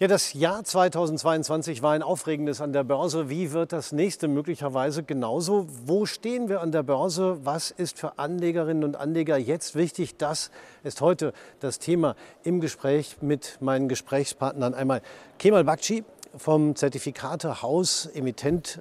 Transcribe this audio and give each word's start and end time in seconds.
Ja, 0.00 0.06
das 0.06 0.32
Jahr 0.32 0.62
2022 0.62 1.82
war 1.82 1.90
ein 1.90 2.04
aufregendes 2.04 2.60
an 2.60 2.72
der 2.72 2.84
Börse. 2.84 3.28
Wie 3.30 3.50
wird 3.50 3.72
das 3.72 3.90
nächste 3.90 4.28
möglicherweise 4.28 5.02
genauso? 5.02 5.66
Wo 5.86 6.06
stehen 6.06 6.48
wir 6.48 6.60
an 6.60 6.70
der 6.70 6.84
Börse? 6.84 7.40
Was 7.42 7.72
ist 7.72 7.98
für 7.98 8.16
Anlegerinnen 8.16 8.84
und 8.84 8.94
Anleger 8.94 9.36
jetzt 9.36 9.74
wichtig? 9.74 10.16
Das 10.16 10.52
ist 10.84 11.00
heute 11.00 11.32
das 11.58 11.80
Thema 11.80 12.14
im 12.44 12.60
Gespräch 12.60 13.16
mit 13.22 13.58
meinen 13.60 13.88
Gesprächspartnern. 13.88 14.72
Einmal 14.72 15.02
Kemal 15.36 15.64
Bakci 15.64 16.04
vom 16.36 16.76
Zertifikatehaus 16.76 18.06
Emittent 18.06 18.80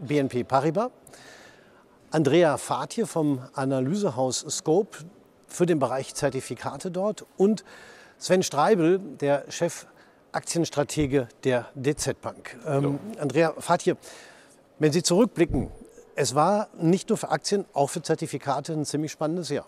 BNP 0.00 0.42
Paribas, 0.42 0.90
Andrea 2.10 2.56
Fatje 2.56 3.06
vom 3.06 3.40
Analysehaus 3.52 4.44
Scope 4.48 4.98
für 5.46 5.66
den 5.66 5.78
Bereich 5.78 6.16
Zertifikate 6.16 6.90
dort 6.90 7.24
und 7.36 7.64
Sven 8.18 8.42
Streibel, 8.42 8.98
der 8.98 9.44
Chef 9.48 9.86
Aktienstratege 10.36 11.28
der 11.44 11.66
DZ 11.74 12.20
Bank. 12.20 12.58
Ähm, 12.66 12.98
Andrea 13.18 13.54
Fatje, 13.58 13.96
wenn 14.78 14.92
Sie 14.92 15.02
zurückblicken, 15.02 15.70
es 16.14 16.34
war 16.34 16.68
nicht 16.78 17.08
nur 17.08 17.16
für 17.16 17.30
Aktien, 17.30 17.64
auch 17.72 17.88
für 17.88 18.02
Zertifikate 18.02 18.74
ein 18.74 18.84
ziemlich 18.84 19.12
spannendes 19.12 19.48
Jahr. 19.48 19.66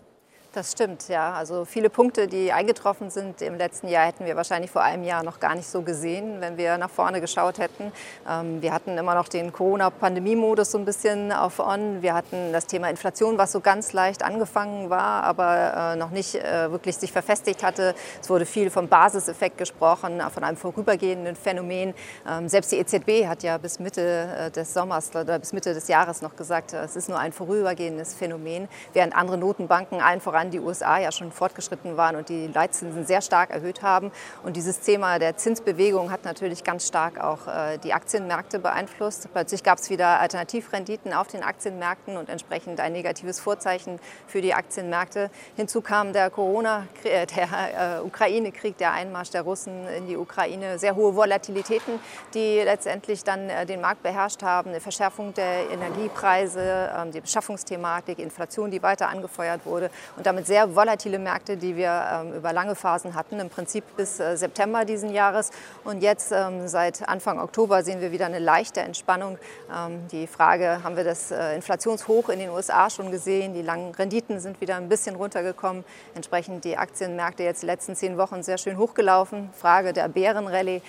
Das 0.51 0.71
stimmt, 0.71 1.09
ja. 1.09 1.33
Also 1.33 1.63
viele 1.63 1.91
Punkte, 1.91 2.27
die 2.27 2.51
eingetroffen 2.51 3.11
sind 3.11 3.39
im 3.43 3.55
letzten 3.55 3.87
Jahr, 3.87 4.07
hätten 4.07 4.25
wir 4.25 4.35
wahrscheinlich 4.35 4.71
vor 4.71 4.81
einem 4.81 5.03
Jahr 5.03 5.21
noch 5.21 5.39
gar 5.39 5.53
nicht 5.53 5.67
so 5.67 5.83
gesehen, 5.83 6.41
wenn 6.41 6.57
wir 6.57 6.79
nach 6.79 6.89
vorne 6.89 7.21
geschaut 7.21 7.59
hätten. 7.59 7.91
Ähm, 8.27 8.59
wir 8.59 8.73
hatten 8.73 8.97
immer 8.97 9.13
noch 9.13 9.27
den 9.27 9.53
Corona-Pandemie-Modus 9.53 10.71
so 10.71 10.79
ein 10.79 10.85
bisschen 10.85 11.31
auf 11.31 11.59
On. 11.59 12.01
Wir 12.01 12.15
hatten 12.15 12.51
das 12.51 12.65
Thema 12.65 12.89
Inflation, 12.89 13.37
was 13.37 13.51
so 13.51 13.59
ganz 13.59 13.93
leicht 13.93 14.23
angefangen 14.23 14.89
war, 14.89 15.21
aber 15.21 15.93
äh, 15.93 15.95
noch 15.97 16.09
nicht 16.09 16.33
äh, 16.33 16.71
wirklich 16.71 16.97
sich 16.97 17.11
verfestigt 17.11 17.61
hatte. 17.61 17.93
Es 18.19 18.27
wurde 18.27 18.47
viel 18.47 18.71
vom 18.71 18.87
Basiseffekt 18.87 19.59
gesprochen, 19.59 20.19
von 20.33 20.43
einem 20.43 20.57
vorübergehenden 20.57 21.35
Phänomen. 21.35 21.93
Ähm, 22.27 22.49
selbst 22.49 22.71
die 22.71 22.77
EZB 22.77 23.27
hat 23.27 23.43
ja 23.43 23.59
bis 23.59 23.77
Mitte 23.77 24.27
äh, 24.35 24.49
des 24.49 24.73
Sommers 24.73 25.11
oder 25.15 25.37
bis 25.37 25.53
Mitte 25.53 25.75
des 25.75 25.87
Jahres 25.87 26.23
noch 26.23 26.35
gesagt, 26.35 26.73
es 26.73 26.95
ist 26.95 27.07
nur 27.07 27.19
ein 27.19 27.33
vorübergehendes 27.33 28.15
Phänomen, 28.15 28.67
während 28.93 29.15
andere 29.15 29.37
Notenbanken 29.37 30.01
allen 30.01 30.21
voran 30.21 30.38
voran 30.39 30.51
die 30.51 30.59
USA 30.59 30.97
ja 30.99 31.11
schon 31.11 31.31
fortgeschritten 31.31 31.97
waren 31.97 32.15
und 32.15 32.29
die 32.29 32.47
Leitzinsen 32.47 33.05
sehr 33.05 33.21
stark 33.21 33.49
erhöht 33.49 33.81
haben. 33.81 34.11
Und 34.43 34.55
dieses 34.55 34.79
Thema 34.79 35.19
der 35.19 35.37
Zinsbewegung 35.37 36.11
hat 36.11 36.23
natürlich 36.23 36.63
ganz 36.63 36.87
stark 36.87 37.19
auch 37.19 37.47
äh, 37.47 37.77
die 37.77 37.93
Aktienmärkte 37.93 38.59
beeinflusst. 38.59 39.27
Plötzlich 39.33 39.63
gab 39.63 39.79
es 39.79 39.89
wieder 39.89 40.19
Alternativrenditen 40.19 41.13
auf 41.13 41.27
den 41.27 41.43
Aktienmärkten 41.43 42.17
und 42.17 42.29
entsprechend 42.29 42.79
ein 42.79 42.93
negatives 42.93 43.39
Vorzeichen 43.39 43.99
für 44.27 44.41
die 44.41 44.53
Aktienmärkte. 44.53 45.29
Hinzu 45.55 45.81
kam 45.81 46.13
der 46.13 46.29
Corona, 46.29 46.87
äh, 47.03 47.25
der 47.25 47.99
äh, 47.99 48.01
Ukraine-Krieg, 48.01 48.77
der 48.77 48.93
Einmarsch 48.93 49.31
der 49.31 49.41
Russen 49.41 49.87
in 49.97 50.07
die 50.07 50.17
Ukraine, 50.17 50.79
sehr 50.79 50.95
hohe 50.95 51.15
Volatilitäten, 51.15 51.99
die 52.33 52.61
letztendlich 52.63 53.23
dann 53.23 53.49
den 53.67 53.81
Markt 53.81 54.03
beherrscht 54.03 54.43
haben, 54.43 54.69
eine 54.69 54.79
Verschärfung 54.79 55.33
der 55.33 55.69
Energiepreise, 55.71 56.91
ähm, 56.95 57.11
die 57.11 57.21
Beschaffungsthematik, 57.21 58.19
Inflation, 58.19 58.71
die 58.71 58.81
weiter 58.81 59.09
angefeuert 59.09 59.65
wurde. 59.65 59.89
Und 60.15 60.25
damit 60.29 60.45
sehr 60.45 60.75
volatile 60.75 61.17
Märkte, 61.17 61.57
die 61.57 61.75
wir 61.75 62.03
ähm, 62.13 62.33
über 62.35 62.53
lange 62.53 62.75
Phasen 62.75 63.15
hatten, 63.15 63.39
im 63.39 63.49
Prinzip 63.49 63.83
bis 63.97 64.19
äh, 64.19 64.37
September 64.37 64.85
diesen 64.85 65.11
Jahres. 65.11 65.49
Und 65.83 66.03
jetzt 66.03 66.31
ähm, 66.31 66.67
seit 66.67 67.09
Anfang 67.09 67.39
Oktober 67.39 67.83
sehen 67.83 67.99
wir 67.99 68.11
wieder 68.11 68.27
eine 68.27 68.37
leichte 68.37 68.81
Entspannung. 68.81 69.39
Ähm, 69.75 70.07
die 70.11 70.27
Frage, 70.27 70.83
haben 70.83 70.95
wir 70.95 71.03
das 71.03 71.31
äh, 71.31 71.55
Inflationshoch 71.55 72.29
in 72.29 72.37
den 72.37 72.51
USA 72.51 72.91
schon 72.91 73.09
gesehen? 73.09 73.55
Die 73.55 73.63
langen 73.63 73.95
Renditen 73.95 74.39
sind 74.39 74.61
wieder 74.61 74.75
ein 74.75 74.87
bisschen 74.87 75.15
runtergekommen. 75.15 75.83
Entsprechend 76.13 76.63
die 76.63 76.77
Aktienmärkte 76.77 77.41
jetzt 77.41 77.63
die 77.63 77.65
letzten 77.65 77.95
zehn 77.95 78.19
Wochen 78.19 78.43
sehr 78.43 78.59
schön 78.59 78.77
hochgelaufen. 78.77 79.49
Frage 79.59 79.93
der 79.93 80.09
Bärenrallye, 80.09 80.83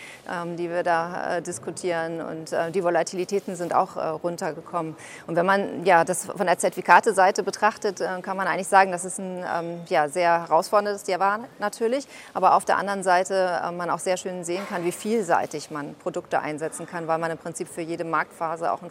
die 0.59 0.69
wir 0.69 0.83
da 0.83 1.39
äh, 1.39 1.43
diskutieren. 1.43 2.21
Und 2.21 2.55
die 2.75 2.85
Volatilitäten 2.85 3.57
sind 3.57 3.75
auch 3.75 3.97
runtergekommen. 4.23 4.97
Und 5.27 5.37
wenn 5.37 5.47
man 5.47 5.85
ja, 5.85 6.05
das 6.05 6.27
von 6.27 6.47
der 6.47 6.59
Zertifikateseite 6.59 7.43
betrachtet, 7.43 8.03
kann 8.23 8.37
man 8.37 8.47
eigentlich 8.47 8.69
sagen, 8.69 8.91
dass 8.91 9.05
es 9.05 9.19
ein 9.19 9.30
ähm, 9.39 9.81
ja, 9.89 10.09
sehr 10.09 10.43
herausforderndes 10.43 11.07
Jahr 11.07 11.21
war 11.21 11.41
natürlich, 11.59 12.07
aber 12.35 12.55
auf 12.55 12.65
der 12.65 12.77
anderen 12.77 13.03
Seite 13.03 13.61
äh, 13.63 13.71
man 13.73 13.91
auch 13.91 13.99
sehr 13.99 14.17
schön 14.17 14.45
sehen 14.45 14.63
kann, 14.69 14.85
wie 14.85 14.93
vielseitig 14.93 15.71
man 15.71 15.95
Produkte 15.95 16.41
einsetzen 16.41 16.87
kann, 16.87 17.07
weil 17.07 17.19
man 17.19 17.31
im 17.31 17.39
Prinzip 17.39 17.69
für 17.69 17.83
jede 17.83 18.05
Marktphase 18.05 18.73
auch 18.73 18.83
ein 18.83 18.91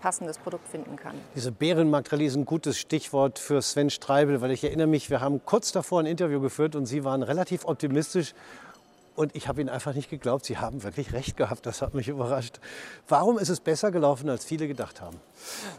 passendes 0.00 0.38
Produkt 0.38 0.68
finden 0.68 0.96
kann. 0.96 1.14
Diese 1.34 1.52
Bärenmarktrallye 1.52 2.26
ist 2.26 2.36
ein 2.36 2.44
gutes 2.44 2.78
Stichwort 2.78 3.38
für 3.38 3.62
Sven 3.62 3.90
Streibel, 3.90 4.40
weil 4.40 4.50
ich 4.50 4.64
erinnere 4.64 4.86
mich, 4.86 5.10
wir 5.10 5.20
haben 5.20 5.44
kurz 5.44 5.72
davor 5.72 6.00
ein 6.00 6.06
Interview 6.06 6.40
geführt 6.40 6.76
und 6.76 6.86
Sie 6.86 7.04
waren 7.04 7.22
relativ 7.22 7.64
optimistisch 7.64 8.34
und 9.20 9.36
ich 9.36 9.48
habe 9.48 9.60
Ihnen 9.60 9.68
einfach 9.68 9.92
nicht 9.92 10.08
geglaubt, 10.08 10.46
Sie 10.46 10.56
haben 10.56 10.82
wirklich 10.82 11.12
recht 11.12 11.36
gehabt. 11.36 11.66
Das 11.66 11.82
hat 11.82 11.92
mich 11.92 12.08
überrascht. 12.08 12.58
Warum 13.06 13.38
ist 13.38 13.50
es 13.50 13.60
besser 13.60 13.90
gelaufen, 13.90 14.30
als 14.30 14.46
viele 14.46 14.66
gedacht 14.66 15.02
haben? 15.02 15.20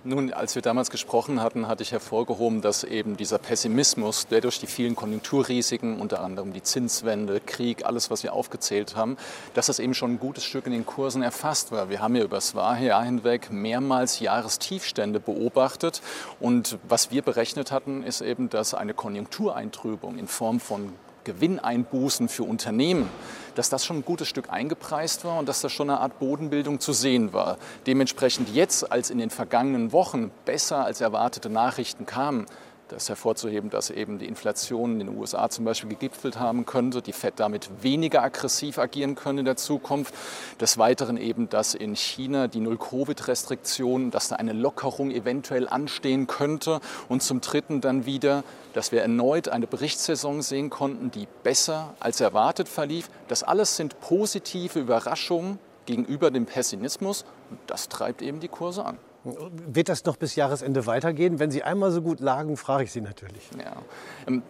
Nun, 0.03 0.31
als 0.31 0.53
wir 0.53 0.61
damals 0.61 0.91
gesprochen 0.91 1.41
hatten, 1.41 1.67
hatte 1.67 1.81
ich 1.81 1.91
hervorgehoben, 1.91 2.61
dass 2.61 2.83
eben 2.83 3.17
dieser 3.17 3.39
Pessimismus, 3.39 4.27
der 4.27 4.41
durch 4.41 4.59
die 4.59 4.67
vielen 4.67 4.95
Konjunkturrisiken, 4.95 5.99
unter 5.99 6.21
anderem 6.21 6.53
die 6.53 6.61
Zinswende, 6.61 7.39
Krieg, 7.39 7.83
alles, 7.83 8.11
was 8.11 8.21
wir 8.21 8.33
aufgezählt 8.33 8.95
haben, 8.95 9.17
dass 9.55 9.65
das 9.65 9.79
eben 9.79 9.95
schon 9.95 10.13
ein 10.13 10.19
gutes 10.19 10.43
Stück 10.43 10.67
in 10.67 10.71
den 10.71 10.85
Kursen 10.85 11.23
erfasst 11.23 11.71
war. 11.71 11.89
Wir 11.89 11.99
haben 11.99 12.15
ja 12.15 12.23
über 12.23 12.37
das 12.37 12.53
Jahr 12.53 13.03
hinweg 13.03 13.51
mehrmals 13.51 14.19
Jahrestiefstände 14.19 15.19
beobachtet. 15.19 16.03
Und 16.39 16.77
was 16.87 17.09
wir 17.09 17.23
berechnet 17.23 17.71
hatten, 17.71 18.03
ist 18.03 18.21
eben, 18.21 18.49
dass 18.49 18.75
eine 18.75 18.93
Konjunktureintrübung 18.93 20.19
in 20.19 20.27
Form 20.27 20.59
von 20.59 20.93
Gewinneinbußen 21.23 22.29
für 22.29 22.43
Unternehmen, 22.43 23.09
dass 23.55 23.69
das 23.69 23.85
schon 23.85 23.97
ein 23.97 24.05
gutes 24.05 24.27
Stück 24.27 24.49
eingepreist 24.49 25.25
war 25.25 25.39
und 25.39 25.49
dass 25.49 25.61
da 25.61 25.69
schon 25.69 25.89
eine 25.89 25.99
Art 25.99 26.19
Bodenbildung 26.19 26.79
zu 26.79 26.93
sehen 26.93 27.33
war. 27.33 27.57
Dementsprechend 27.85 28.49
jetzt, 28.49 28.91
als 28.91 29.09
in 29.09 29.17
den 29.17 29.29
vergangenen 29.29 29.91
Wochen 29.91 30.31
besser 30.45 30.85
als 30.85 31.01
erwartete 31.01 31.49
Nachrichten 31.49 32.05
kamen, 32.05 32.45
das 32.91 33.09
hervorzuheben, 33.09 33.69
dass 33.69 33.89
eben 33.89 34.19
die 34.19 34.27
Inflation 34.27 34.99
in 34.99 35.07
den 35.07 35.17
USA 35.17 35.49
zum 35.49 35.65
Beispiel 35.65 35.89
gegipfelt 35.89 36.39
haben 36.39 36.65
könnte, 36.65 37.01
die 37.01 37.13
Fed 37.13 37.35
damit 37.37 37.69
weniger 37.81 38.23
aggressiv 38.23 38.77
agieren 38.77 39.15
können 39.15 39.39
in 39.39 39.45
der 39.45 39.57
Zukunft. 39.57 40.13
Des 40.59 40.77
Weiteren 40.77 41.17
eben, 41.17 41.49
dass 41.49 41.73
in 41.73 41.95
China 41.95 42.47
die 42.47 42.59
Null-Covid-Restriktionen, 42.59 44.11
dass 44.11 44.29
da 44.29 44.35
eine 44.35 44.53
Lockerung 44.53 45.11
eventuell 45.11 45.67
anstehen 45.67 46.27
könnte. 46.27 46.79
Und 47.07 47.23
zum 47.23 47.41
Dritten 47.41 47.81
dann 47.81 48.05
wieder, 48.05 48.43
dass 48.73 48.91
wir 48.91 49.01
erneut 49.01 49.49
eine 49.49 49.67
Berichtssaison 49.67 50.41
sehen 50.41 50.69
konnten, 50.69 51.11
die 51.11 51.27
besser 51.43 51.93
als 51.99 52.21
erwartet 52.21 52.67
verlief. 52.67 53.09
Das 53.27 53.43
alles 53.43 53.75
sind 53.75 53.99
positive 54.01 54.79
Überraschungen 54.79 55.59
gegenüber 55.85 56.31
dem 56.31 56.45
Pessimismus 56.45 57.25
und 57.49 57.59
das 57.67 57.89
treibt 57.89 58.21
eben 58.21 58.39
die 58.39 58.47
Kurse 58.47 58.85
an. 58.85 58.97
Wird 59.23 59.89
das 59.89 60.03
noch 60.05 60.17
bis 60.17 60.35
Jahresende 60.35 60.85
weitergehen? 60.85 61.39
Wenn 61.39 61.51
Sie 61.51 61.63
einmal 61.63 61.91
so 61.91 62.01
gut 62.01 62.19
lagen, 62.19 62.57
frage 62.57 62.85
ich 62.85 62.91
Sie 62.91 63.01
natürlich. 63.01 63.43
Ja. 63.57 63.73
Ähm, 64.27 64.41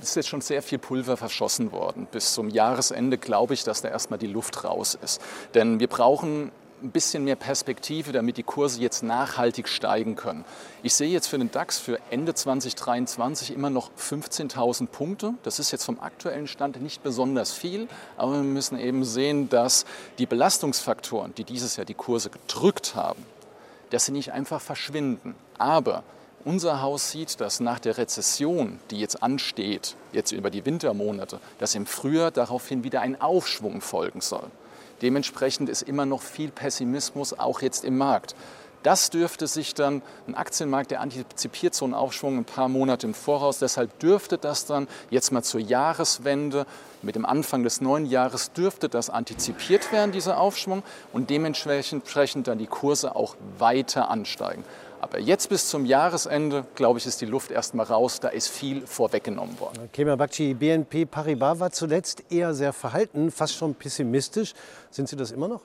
es 0.00 0.10
ist 0.10 0.16
jetzt 0.16 0.28
schon 0.28 0.40
sehr 0.40 0.62
viel 0.62 0.78
Pulver 0.78 1.16
verschossen 1.16 1.72
worden. 1.72 2.06
Bis 2.10 2.32
zum 2.34 2.48
Jahresende 2.48 3.18
glaube 3.18 3.54
ich, 3.54 3.64
dass 3.64 3.82
da 3.82 3.88
erstmal 3.88 4.18
die 4.18 4.26
Luft 4.26 4.64
raus 4.64 4.98
ist. 5.02 5.20
Denn 5.54 5.80
wir 5.80 5.88
brauchen 5.88 6.50
ein 6.82 6.90
bisschen 6.90 7.24
mehr 7.24 7.36
Perspektive, 7.36 8.12
damit 8.12 8.36
die 8.36 8.42
Kurse 8.42 8.80
jetzt 8.80 9.02
nachhaltig 9.02 9.68
steigen 9.68 10.16
können. 10.16 10.44
Ich 10.82 10.94
sehe 10.94 11.08
jetzt 11.08 11.28
für 11.28 11.38
den 11.38 11.50
DAX 11.50 11.78
für 11.78 11.98
Ende 12.10 12.34
2023 12.34 13.54
immer 13.54 13.70
noch 13.70 13.90
15.000 13.98 14.88
Punkte. 14.88 15.34
Das 15.44 15.58
ist 15.58 15.70
jetzt 15.70 15.84
vom 15.84 16.00
aktuellen 16.00 16.48
Stand 16.48 16.82
nicht 16.82 17.02
besonders 17.02 17.52
viel, 17.52 17.88
aber 18.16 18.32
wir 18.32 18.42
müssen 18.42 18.78
eben 18.78 19.04
sehen, 19.04 19.48
dass 19.48 19.84
die 20.18 20.26
Belastungsfaktoren, 20.26 21.34
die 21.34 21.44
dieses 21.44 21.76
Jahr 21.76 21.86
die 21.86 21.94
Kurse 21.94 22.30
gedrückt 22.30 22.94
haben, 22.94 23.24
dass 23.92 24.06
sie 24.06 24.12
nicht 24.12 24.32
einfach 24.32 24.60
verschwinden. 24.60 25.34
Aber 25.58 26.02
unser 26.44 26.80
Haus 26.80 27.10
sieht, 27.10 27.40
dass 27.40 27.60
nach 27.60 27.78
der 27.78 27.98
Rezession, 27.98 28.80
die 28.90 28.98
jetzt 28.98 29.22
ansteht, 29.22 29.96
jetzt 30.12 30.32
über 30.32 30.50
die 30.50 30.64
Wintermonate, 30.64 31.38
dass 31.58 31.74
im 31.74 31.86
Frühjahr 31.86 32.30
daraufhin 32.30 32.84
wieder 32.84 33.00
ein 33.00 33.20
Aufschwung 33.20 33.80
folgen 33.80 34.20
soll. 34.20 34.50
Dementsprechend 35.02 35.68
ist 35.68 35.82
immer 35.82 36.06
noch 36.06 36.22
viel 36.22 36.50
Pessimismus 36.50 37.38
auch 37.38 37.60
jetzt 37.60 37.84
im 37.84 37.98
Markt. 37.98 38.34
Das 38.82 39.10
dürfte 39.10 39.46
sich 39.46 39.74
dann, 39.74 40.02
ein 40.26 40.34
Aktienmarkt, 40.34 40.90
der 40.90 41.00
antizipiert 41.00 41.74
so 41.74 41.84
einen 41.84 41.94
Aufschwung 41.94 42.38
ein 42.38 42.44
paar 42.44 42.68
Monate 42.68 43.06
im 43.06 43.14
Voraus, 43.14 43.58
deshalb 43.58 43.98
dürfte 44.00 44.38
das 44.38 44.66
dann 44.66 44.88
jetzt 45.10 45.30
mal 45.32 45.42
zur 45.42 45.60
Jahreswende, 45.60 46.66
mit 47.02 47.16
dem 47.16 47.26
Anfang 47.26 47.64
des 47.64 47.80
neuen 47.80 48.06
Jahres, 48.06 48.52
dürfte 48.52 48.88
das 48.88 49.10
antizipiert 49.10 49.92
werden, 49.92 50.12
dieser 50.12 50.38
Aufschwung, 50.38 50.82
und 51.12 51.30
dementsprechend 51.30 52.46
dann 52.46 52.58
die 52.58 52.66
Kurse 52.66 53.16
auch 53.16 53.36
weiter 53.58 54.08
ansteigen. 54.08 54.64
Aber 55.00 55.18
jetzt 55.18 55.48
bis 55.48 55.68
zum 55.68 55.84
Jahresende, 55.84 56.64
glaube 56.76 57.00
ich, 57.00 57.06
ist 57.06 57.20
die 57.20 57.26
Luft 57.26 57.50
erstmal 57.50 57.86
raus. 57.86 58.20
Da 58.20 58.28
ist 58.28 58.46
viel 58.46 58.86
vorweggenommen 58.86 59.58
worden. 59.58 59.90
Kemal 59.92 60.16
Bakci, 60.16 60.54
BNP 60.54 61.06
Paribas 61.06 61.58
war 61.58 61.72
zuletzt 61.72 62.22
eher 62.30 62.54
sehr 62.54 62.72
verhalten, 62.72 63.32
fast 63.32 63.56
schon 63.56 63.74
pessimistisch. 63.74 64.54
Sind 64.92 65.08
Sie 65.08 65.16
das 65.16 65.32
immer 65.32 65.48
noch? 65.48 65.60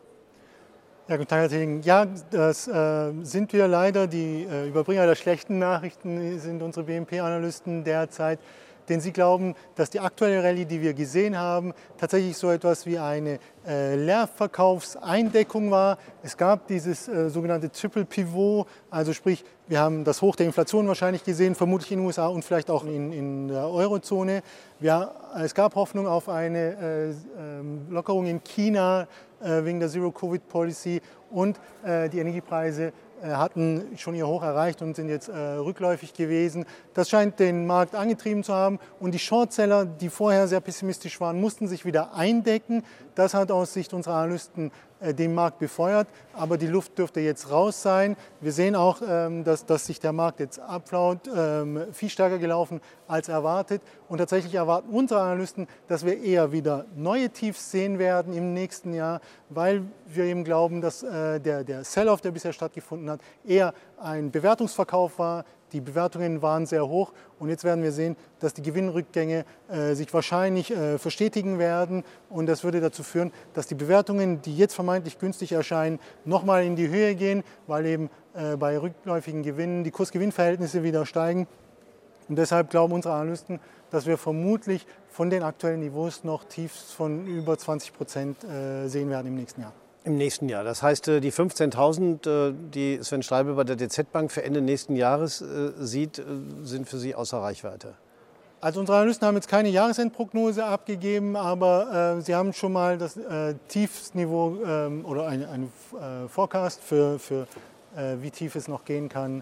Ja, 1.10 1.16
guten 1.16 1.30
Tag, 1.30 1.40
Herr 1.40 1.48
Tilling. 1.48 1.82
Ja, 1.84 2.06
das 2.32 2.68
äh, 2.68 3.14
sind 3.24 3.54
wir 3.54 3.70
leider. 3.70 4.08
Die 4.08 4.44
äh, 4.44 4.68
Überbringer 4.68 5.06
der 5.06 5.16
schlechten 5.16 5.58
Nachrichten 5.58 6.38
sind 6.38 6.62
unsere 6.62 6.86
BNP-Analysten 6.86 7.86
derzeit. 7.86 8.40
Denn 8.90 9.02
sie 9.02 9.12
glauben, 9.12 9.56
dass 9.76 9.90
die 9.90 10.00
aktuelle 10.00 10.44
Rallye, 10.44 10.66
die 10.66 10.82
wir 10.82 10.94
gesehen 10.94 11.38
haben, 11.38 11.74
tatsächlich 11.98 12.38
so 12.38 12.50
etwas 12.50 12.86
wie 12.86 12.98
eine 12.98 13.40
äh, 13.68 13.96
Leerverkaufseindeckung 13.96 15.72
war. 15.72 15.98
Es 16.24 16.38
gab 16.38 16.68
dieses 16.68 17.08
äh, 17.08 17.30
sogenannte 17.30 17.72
Triple 17.72 18.06
Pivot, 18.06 18.68
also 18.90 19.14
sprich, 19.14 19.44
wir 19.68 19.80
haben 19.80 20.06
das 20.06 20.22
Hoch 20.22 20.36
der 20.36 20.46
Inflation 20.46 20.88
wahrscheinlich 20.88 21.24
gesehen, 21.24 21.54
vermutlich 21.54 21.92
in 21.92 22.00
den 22.00 22.06
USA 22.06 22.28
und 22.28 22.46
vielleicht 22.46 22.70
auch 22.70 22.86
in, 22.86 23.12
in 23.12 23.48
der 23.50 23.68
Eurozone. 23.68 24.42
Wir, 24.80 25.12
es 25.44 25.54
gab 25.54 25.76
Hoffnung 25.76 26.08
auf 26.08 26.30
eine 26.30 26.58
äh, 26.58 27.10
ähm, 27.60 27.88
Lockerung 27.90 28.26
in 28.28 28.42
China 28.44 29.08
äh, 29.42 29.64
wegen 29.66 29.80
der 29.80 29.90
Zero-Covid-Policy 29.90 31.02
und 31.30 31.60
äh, 31.84 32.08
die 32.10 32.20
Energiepreise 32.20 32.88
äh, 32.88 32.92
hatten 33.24 33.98
schon 33.98 34.16
ihr 34.16 34.28
Hoch 34.28 34.44
erreicht 34.44 34.82
und 34.82 34.96
sind 34.96 35.10
jetzt 35.10 35.30
äh, 35.30 35.38
rückläufig 35.38 36.14
gewesen. 36.14 36.66
Das 36.94 37.10
scheint 37.10 37.40
den 37.40 37.66
Markt 37.66 37.96
angetrieben 37.96 38.44
zu 38.44 38.54
haben. 38.54 38.80
Und 39.00 39.14
die 39.14 39.20
Shortseller, 39.20 39.86
die 39.86 40.10
vorher 40.10 40.48
sehr 40.48 40.62
pessimistisch 40.62 41.20
waren, 41.20 41.40
mussten 41.40 41.68
sich 41.68 41.86
wieder 41.86 42.14
eindecken. 42.14 42.84
Das 43.16 43.34
hat 43.34 43.52
aus 43.52 43.74
Sicht 43.74 43.94
unserer 43.94 44.16
Analysten 44.16 44.72
äh, 44.97 44.97
den 45.02 45.34
Markt 45.34 45.60
befeuert, 45.60 46.08
aber 46.34 46.58
die 46.58 46.68
Luft 46.68 46.98
dürfte 46.98 47.20
jetzt 47.20 47.52
raus 47.52 47.82
sein. 47.82 48.16
Wir 48.42 48.52
sehen 48.52 48.76
auch, 48.76 49.02
ähm, 49.08 49.44
dass, 49.44 49.66
dass 49.66 49.86
sich 49.86 50.00
der 50.00 50.14
Markt 50.14 50.40
jetzt 50.40 50.60
abflaut, 50.60 51.20
ähm, 51.36 51.86
viel 51.92 52.10
stärker 52.10 52.38
gelaufen 52.38 52.82
als 53.08 53.30
erwartet. 53.30 53.82
Und 54.08 54.18
tatsächlich 54.20 54.56
erwarten 54.56 54.90
unsere 54.90 55.22
Analysten, 55.22 55.68
dass 55.88 56.06
wir 56.06 56.22
eher 56.22 56.52
wieder 56.52 56.86
neue 56.96 57.30
Tiefs 57.30 57.72
sehen 57.72 58.00
werden 58.00 58.34
im 58.34 58.54
nächsten 58.54 58.94
Jahr, 58.94 59.22
weil 59.50 59.84
wir 60.08 60.26
eben 60.26 60.44
glauben, 60.44 60.82
dass 60.82 61.04
äh, 61.04 61.40
der, 61.40 61.64
der 61.64 61.84
Sell-off, 61.84 62.22
der 62.22 62.32
bisher 62.32 62.54
stattgefunden 62.54 63.10
hat, 63.10 63.22
eher 63.46 63.74
ein 64.00 64.32
Bewertungsverkauf 64.32 65.20
war, 65.20 65.46
die 65.74 65.82
Bewertungen 65.82 66.42
waren 66.42 66.66
sehr 66.66 66.88
hoch 66.88 67.14
und 67.40 67.50
jetzt 67.50 67.64
werden 67.64 67.84
wir 67.84 67.92
sehen, 67.92 68.16
dass 68.40 68.54
die 68.54 68.62
Gewinnrückgänge 68.62 69.46
äh, 69.70 69.94
sich 69.94 70.14
wahrscheinlich 70.14 70.72
äh, 70.72 70.98
verstetigen 70.98 71.60
werden 71.60 72.04
und 72.30 72.48
das 72.48 72.64
würde 72.64 72.80
dazu 72.80 73.04
führen, 73.04 73.32
dass 73.54 73.68
die 73.68 73.76
Bewertungen, 73.76 74.42
die 74.42 74.56
jetzt 74.56 74.74
vermeintlich 74.74 75.20
günstig 75.20 75.52
erscheinen, 75.52 76.00
nochmal 76.26 76.64
in 76.64 76.76
die 76.76 76.90
Höhe 76.90 77.16
gehen, 77.16 77.44
weil 77.68 77.86
eben 77.86 78.10
äh, 78.34 78.56
bei 78.56 78.78
rückläufigen 78.78 79.44
Gewinnen 79.44 79.84
die 79.84 79.92
Kursgewinnverhältnisse 79.92 80.84
wieder 80.84 81.06
steigen. 81.06 81.48
Und 82.30 82.38
deshalb 82.38 82.70
glauben 82.70 82.94
unsere 82.94 83.16
Analysten, 83.16 83.60
dass 83.90 84.06
wir 84.06 84.18
vermutlich 84.18 84.86
von 85.10 85.30
den 85.30 85.44
aktuellen 85.44 85.80
Niveaus 85.80 86.24
noch 86.24 86.44
Tiefs 86.44 86.92
von 86.92 87.26
über 87.26 87.58
20 87.58 87.94
Prozent 87.94 88.44
äh, 88.44 88.88
sehen 88.88 89.10
werden 89.10 89.28
im 89.28 89.36
nächsten 89.36 89.62
Jahr. 89.62 89.74
Im 90.04 90.16
nächsten 90.16 90.48
Jahr. 90.48 90.64
Das 90.64 90.82
heißt, 90.82 91.08
äh, 91.10 91.20
die 91.20 91.32
15.000, 91.32 92.28
äh, 92.28 92.54
die 92.74 93.00
Sven 93.04 93.24
Streibel 93.24 93.56
bei 93.56 93.64
der 93.64 93.76
DZ 93.76 94.12
Bank 94.12 94.32
für 94.32 94.44
Ende 94.44 94.62
nächsten 94.62 94.96
Jahres 94.96 95.42
äh, 95.42 95.72
sieht, 95.80 96.22
sind 96.64 96.88
für 96.88 96.98
Sie 96.98 97.14
außer 97.14 97.40
Reichweite. 97.40 97.96
Also 98.60 98.80
unsere 98.80 98.98
Analysten 98.98 99.28
haben 99.28 99.36
jetzt 99.36 99.50
keine 99.50 99.70
Jahresendprognose 99.70 100.66
abgegeben, 100.66 101.36
aber 101.36 102.16
äh, 102.18 102.22
sie 102.22 102.34
haben 102.34 102.54
schon 102.54 102.74
mal 102.74 102.98
das 102.98 103.16
äh, 103.16 103.54
Tiefsniveau 103.68 104.58
ähm, 104.66 105.06
oder 105.06 105.28
ein, 105.28 105.46
ein 105.46 105.72
äh, 105.94 106.28
Forecast 106.28 106.82
für, 106.82 107.20
für 107.20 107.48
wie 108.20 108.30
tief 108.30 108.56
es 108.56 108.68
noch 108.68 108.86
gehen 108.86 109.10
kann. 109.10 109.42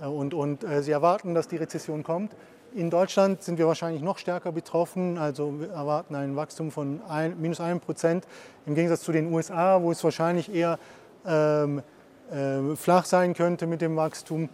und 0.00 0.32
und 0.32 0.64
sie 0.82 0.92
erwarten, 0.92 1.34
dass 1.34 1.48
die 1.48 1.56
Rezession 1.56 2.04
kommt. 2.04 2.36
In 2.74 2.90
Deutschland 2.90 3.42
sind 3.42 3.58
wir 3.58 3.66
wahrscheinlich 3.66 4.02
noch 4.02 4.18
stärker 4.18 4.52
betroffen. 4.52 5.18
Also 5.18 5.60
wir 5.60 5.70
erwarten 5.70 6.14
ein 6.14 6.36
Wachstum 6.36 6.70
von 6.70 7.00
ein, 7.08 7.40
minus 7.40 7.60
einem 7.60 7.80
Prozent 7.80 8.26
im 8.66 8.74
Gegensatz 8.74 9.02
zu 9.02 9.12
den 9.12 9.32
USA, 9.32 9.80
wo 9.80 9.90
es 9.90 10.02
wahrscheinlich 10.04 10.52
eher 10.52 10.78
ähm, 11.26 11.82
äh, 12.30 12.76
flach 12.76 13.04
sein 13.04 13.34
könnte 13.34 13.66
mit 13.66 13.80
dem 13.80 13.96
Wachstum. 13.96 14.48